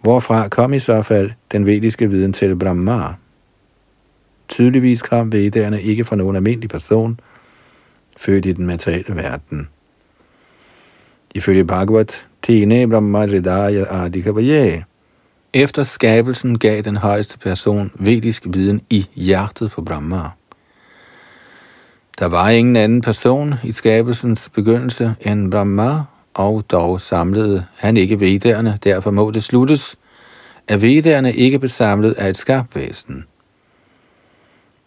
[0.00, 3.14] hvorfra kom i så fald den vediske viden til Brahma?
[4.48, 7.20] Tydeligvis kom Vedderne ikke fra nogen almindelig person,
[8.16, 9.68] født i den materielle verden.
[11.34, 14.84] Ifølge Bhagavat, Tine Brahma Ridaya Adikavaye,
[15.54, 20.22] efter skabelsen gav den højeste person vedisk viden i hjertet på Brahma.
[22.18, 26.02] Der var ingen anden person i skabelsens begyndelse end Brahma,
[26.34, 29.96] og dog samlede han ikke vedderne, derfor må det sluttes,
[30.68, 33.24] at vedderne ikke blev samlet af et skarpt væsen.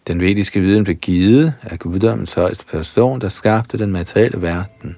[0.06, 4.96] Den vediske viden blev givet af guddommens højeste person, der skabte den materielle verden.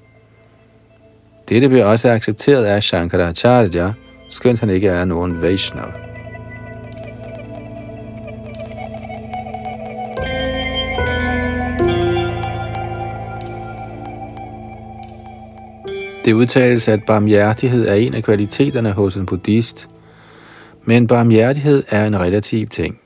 [1.49, 3.93] Dette bliver også accepteret af Shankaracharya,
[4.29, 5.91] skønt han ikke er nogen Vaishnav.
[16.25, 19.89] Det udtales, at barmhjertighed er en af kvaliteterne hos en buddhist,
[20.83, 22.99] men barmhjertighed er en relativ ting.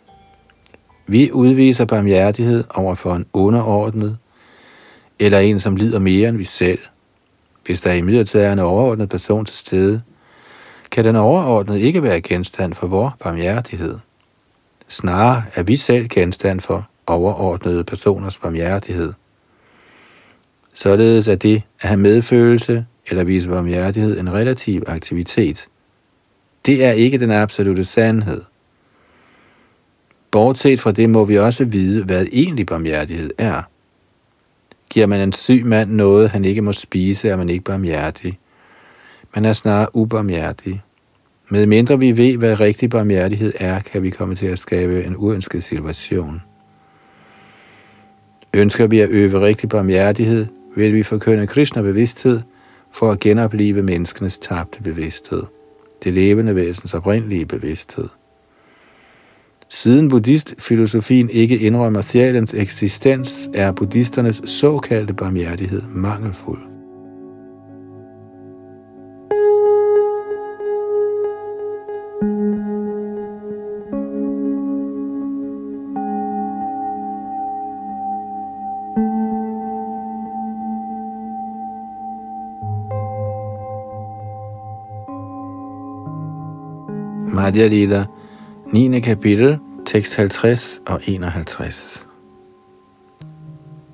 [1.08, 4.18] Vi udviser barmhjertighed over for en underordnet,
[5.20, 6.80] eller en, som lider mere end vi selv.
[7.70, 10.01] Hvis der imidlertid er en overordnet person til stede,
[10.91, 13.97] kan den overordnede ikke være genstand for vor barmhjertighed.
[14.88, 19.13] Snarere er vi selv genstand for overordnede personers barmhjertighed.
[20.74, 25.67] Således er det at have medfølelse eller vise barmhjertighed en relativ aktivitet.
[26.65, 28.41] Det er ikke den absolute sandhed.
[30.32, 33.63] Bortset fra det må vi også vide, hvad egentlig barmhjertighed er.
[34.90, 38.40] Giver man en syg mand noget, han ikke må spise, er man ikke barmhjertig
[39.36, 40.82] men er snarere ubarmhjertig.
[41.50, 45.16] Med mindre vi ved, hvad rigtig barmhjertighed er, kan vi komme til at skabe en
[45.18, 46.42] uønsket situation.
[48.54, 52.42] Ønsker vi at øve rigtig barmhjertighed, vil vi forkynde Krishna bevidsthed
[52.92, 55.44] for at genopleve menneskenes tabte bevidsthed,
[56.04, 58.10] det levende væsens oprindelige bevidsthed.
[59.72, 66.59] Siden buddhistfilosofien ikke indrømmer sjælens eksistens, er buddhisternes såkaldte barmhjertighed mangelfuld.
[87.34, 88.05] Madhya Lila,
[88.74, 88.99] 9.
[88.99, 92.07] kapitel, tekst 50 og 51.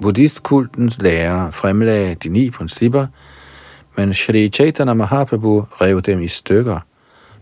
[0.02, 3.08] Buddhistkultens lærer fremlagde de ni principper,
[3.98, 6.80] men Sri Chaitanya Mahaprabhu rev dem i stykker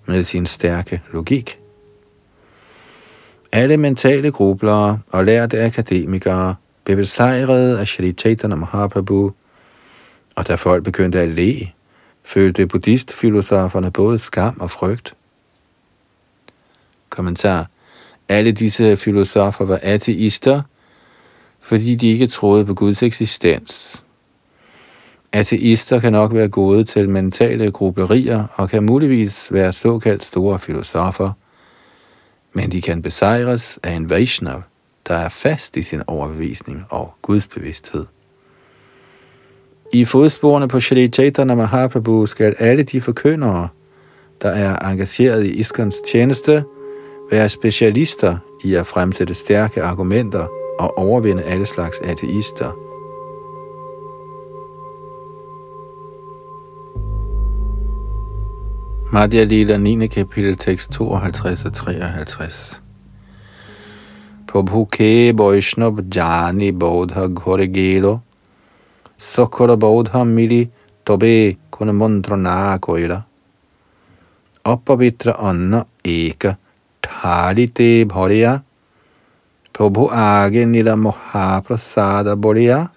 [0.06, 1.60] med sin stærke logik.
[3.52, 6.56] Alle mentale grublere og lærte akademikere
[6.86, 9.32] blev besejret af Sri Chaitanya Mahaprabhu,
[10.36, 11.68] og da folk begyndte at le,
[12.24, 15.16] følte buddhistfilosoferne både skam og frygt–
[17.14, 17.70] Kommentar.
[18.30, 20.62] Alle disse filosofer var ateister,
[21.62, 24.06] fordi de ikke troede på Guds eksistens.
[25.34, 31.32] Ateister kan nok være gode til mentale grupperier og kan muligvis være såkaldt store filosofer,
[32.54, 34.62] men de kan besejres af en Vaishnav,
[35.08, 38.06] der er fast i sin overbevisning og Guds bevidsthed.
[39.94, 43.68] I fodsporene på Shri Chaitanya Mahaprabhu skal alle de forkyndere,
[44.42, 46.64] der er engageret i Iskans tjeneste,
[47.34, 50.48] være specialister i at fremsætte stærke argumenter
[50.80, 52.72] og overvinde alle slags ateister.
[59.14, 60.08] Madhya Lila 9.
[60.08, 62.82] kapitel tekst 52 og 53.
[64.48, 68.18] Prabhuke Vaishnav Jani Bodha Ghorigelo
[69.18, 70.70] Sokora Bodha Mili
[71.06, 73.22] Tobe Kone Mandrana Koira
[74.66, 76.54] Appavitra Anna Eka
[77.24, 78.60] Harite Bhariya
[79.74, 82.88] Prabhu Age Nila Mahaprasada Bhariya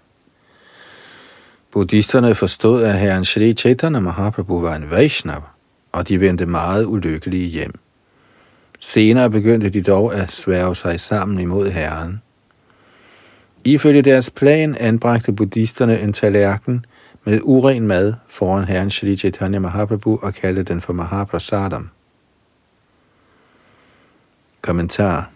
[1.70, 5.43] Buddhisterne forstod, at herren Shri Chaitanya Mahaprabhu var en Vaishnav,
[5.93, 7.74] og de vendte meget ulykkelige hjem.
[8.79, 12.22] Senere begyndte de dog at sværge sig sammen imod herren.
[13.64, 16.85] Ifølge deres plan anbragte buddhisterne en tallerken
[17.24, 21.91] med uren mad foran herren Shri Chaitanya Mahaprabhu og kaldte den for Mahaprasadam.
[24.67, 25.31] Kommentar.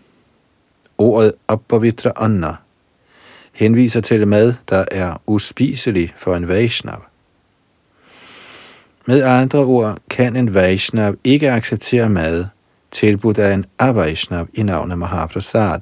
[0.98, 2.56] Ordet Appavitra Anna
[3.52, 7.02] henviser til mad, der er uspiselig for en Vaishnav.
[9.06, 12.44] Med andre ord kan en Vaishnav ikke acceptere mad,
[12.90, 15.80] tilbudt af en Avaishnav i navnet Mahaprasad.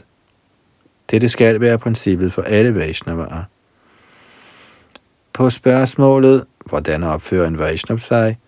[1.11, 3.43] Dette skal være princippet for alle Vaishnavaer.
[5.33, 8.39] På spørgsmålet, hvordan opfører en Vaishnav sig,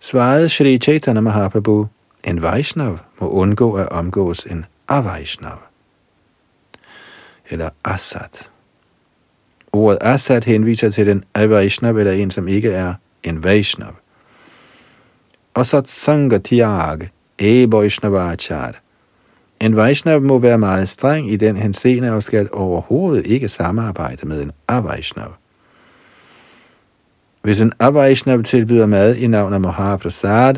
[0.00, 1.88] svarede Shri Chaitanya Mahaprabhu,
[2.24, 5.58] en Vaishnav må undgå at omgås en Avaishnav,
[7.50, 8.50] eller Asat.
[9.72, 13.94] Ordet Asat henviser til den Avaishnav, eller en, som ikke er en Vaishnav.
[15.54, 17.08] Asat Sangatiyag,
[17.38, 18.74] e Vaishnavachar.
[19.60, 24.42] En Vaishnav må være meget streng i den henseende og skal overhovedet ikke samarbejde med
[24.42, 25.34] en Avaishnav.
[27.42, 30.54] Hvis en Avaishnav tilbyder mad i navn af Mahaprasad,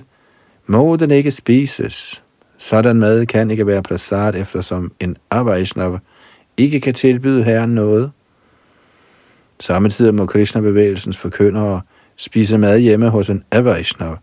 [0.71, 2.23] må den ikke spises.
[2.59, 5.99] Sådan mad kan ikke være placeret, eftersom en Avaishnava
[6.57, 8.11] ikke kan tilbyde herren noget.
[9.61, 11.81] Samtidig må Krishna-bevægelsens forkyndere
[12.17, 14.17] spise mad hjemme hos en Avaishnava.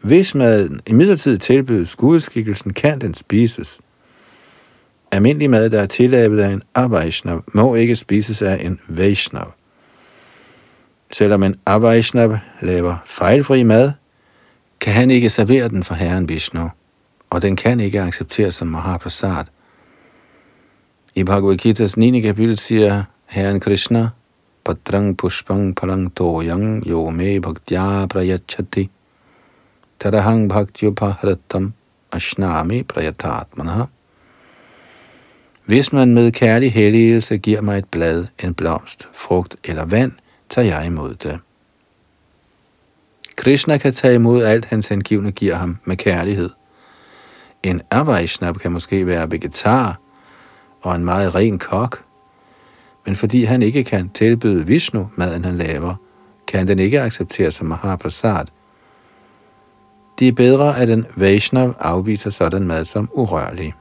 [0.00, 3.80] Hvis maden imidlertid tilbydes gudskikkelsen, kan den spises.
[5.10, 9.52] Almindelig mad, der er tillavet af en Avaishnav, må ikke spises af en Vaishnav.
[11.12, 13.92] Selvom en Avaishnav laver fejlfri mad,
[14.80, 16.70] kan han ikke servere den for herren Vishnu,
[17.30, 19.44] og den kan ikke accepteres som Mahaprasad.
[21.14, 22.20] I Bhagavad Gita's 9.
[22.20, 24.08] kapitel siger herren Krishna,
[24.64, 28.90] Patrang pushpang palang toyang yo me bhaktya prayachati
[29.98, 31.72] tarahang bhaktyupahratam
[32.12, 33.86] ashnami prayatatmana.
[35.64, 40.12] Hvis man med kærlig helligelse giver mig et blad, en blomst, frugt eller vand,
[40.48, 41.40] tager jeg imod det.
[43.40, 46.50] Krishna kan tage imod alt, hans hengivne giver ham med kærlighed.
[47.62, 50.00] En Avaishnab kan måske være vegetar
[50.82, 52.02] og en meget ren kok,
[53.06, 55.94] men fordi han ikke kan tilbyde Vishnu maden han laver,
[56.48, 58.46] kan den ikke accepteres som Mahaprasad.
[60.18, 63.74] Det er bedre, at en Vaishnav afviser sådan mad som urørlig.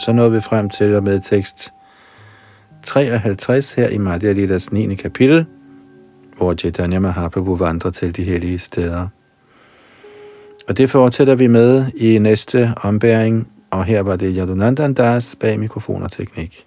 [0.00, 1.72] Så nåede vi frem til og med tekst
[2.82, 4.94] 53 her i Madhya Lidas 9.
[4.94, 5.46] kapitel,
[6.36, 9.08] hvor Chaitanya Mahaprabhu vandrer til de hellige steder.
[10.68, 15.58] Og det fortsætter vi med i næste ombæring, og her var det Yadunandan Das bag
[15.58, 16.66] mikrofon og teknik.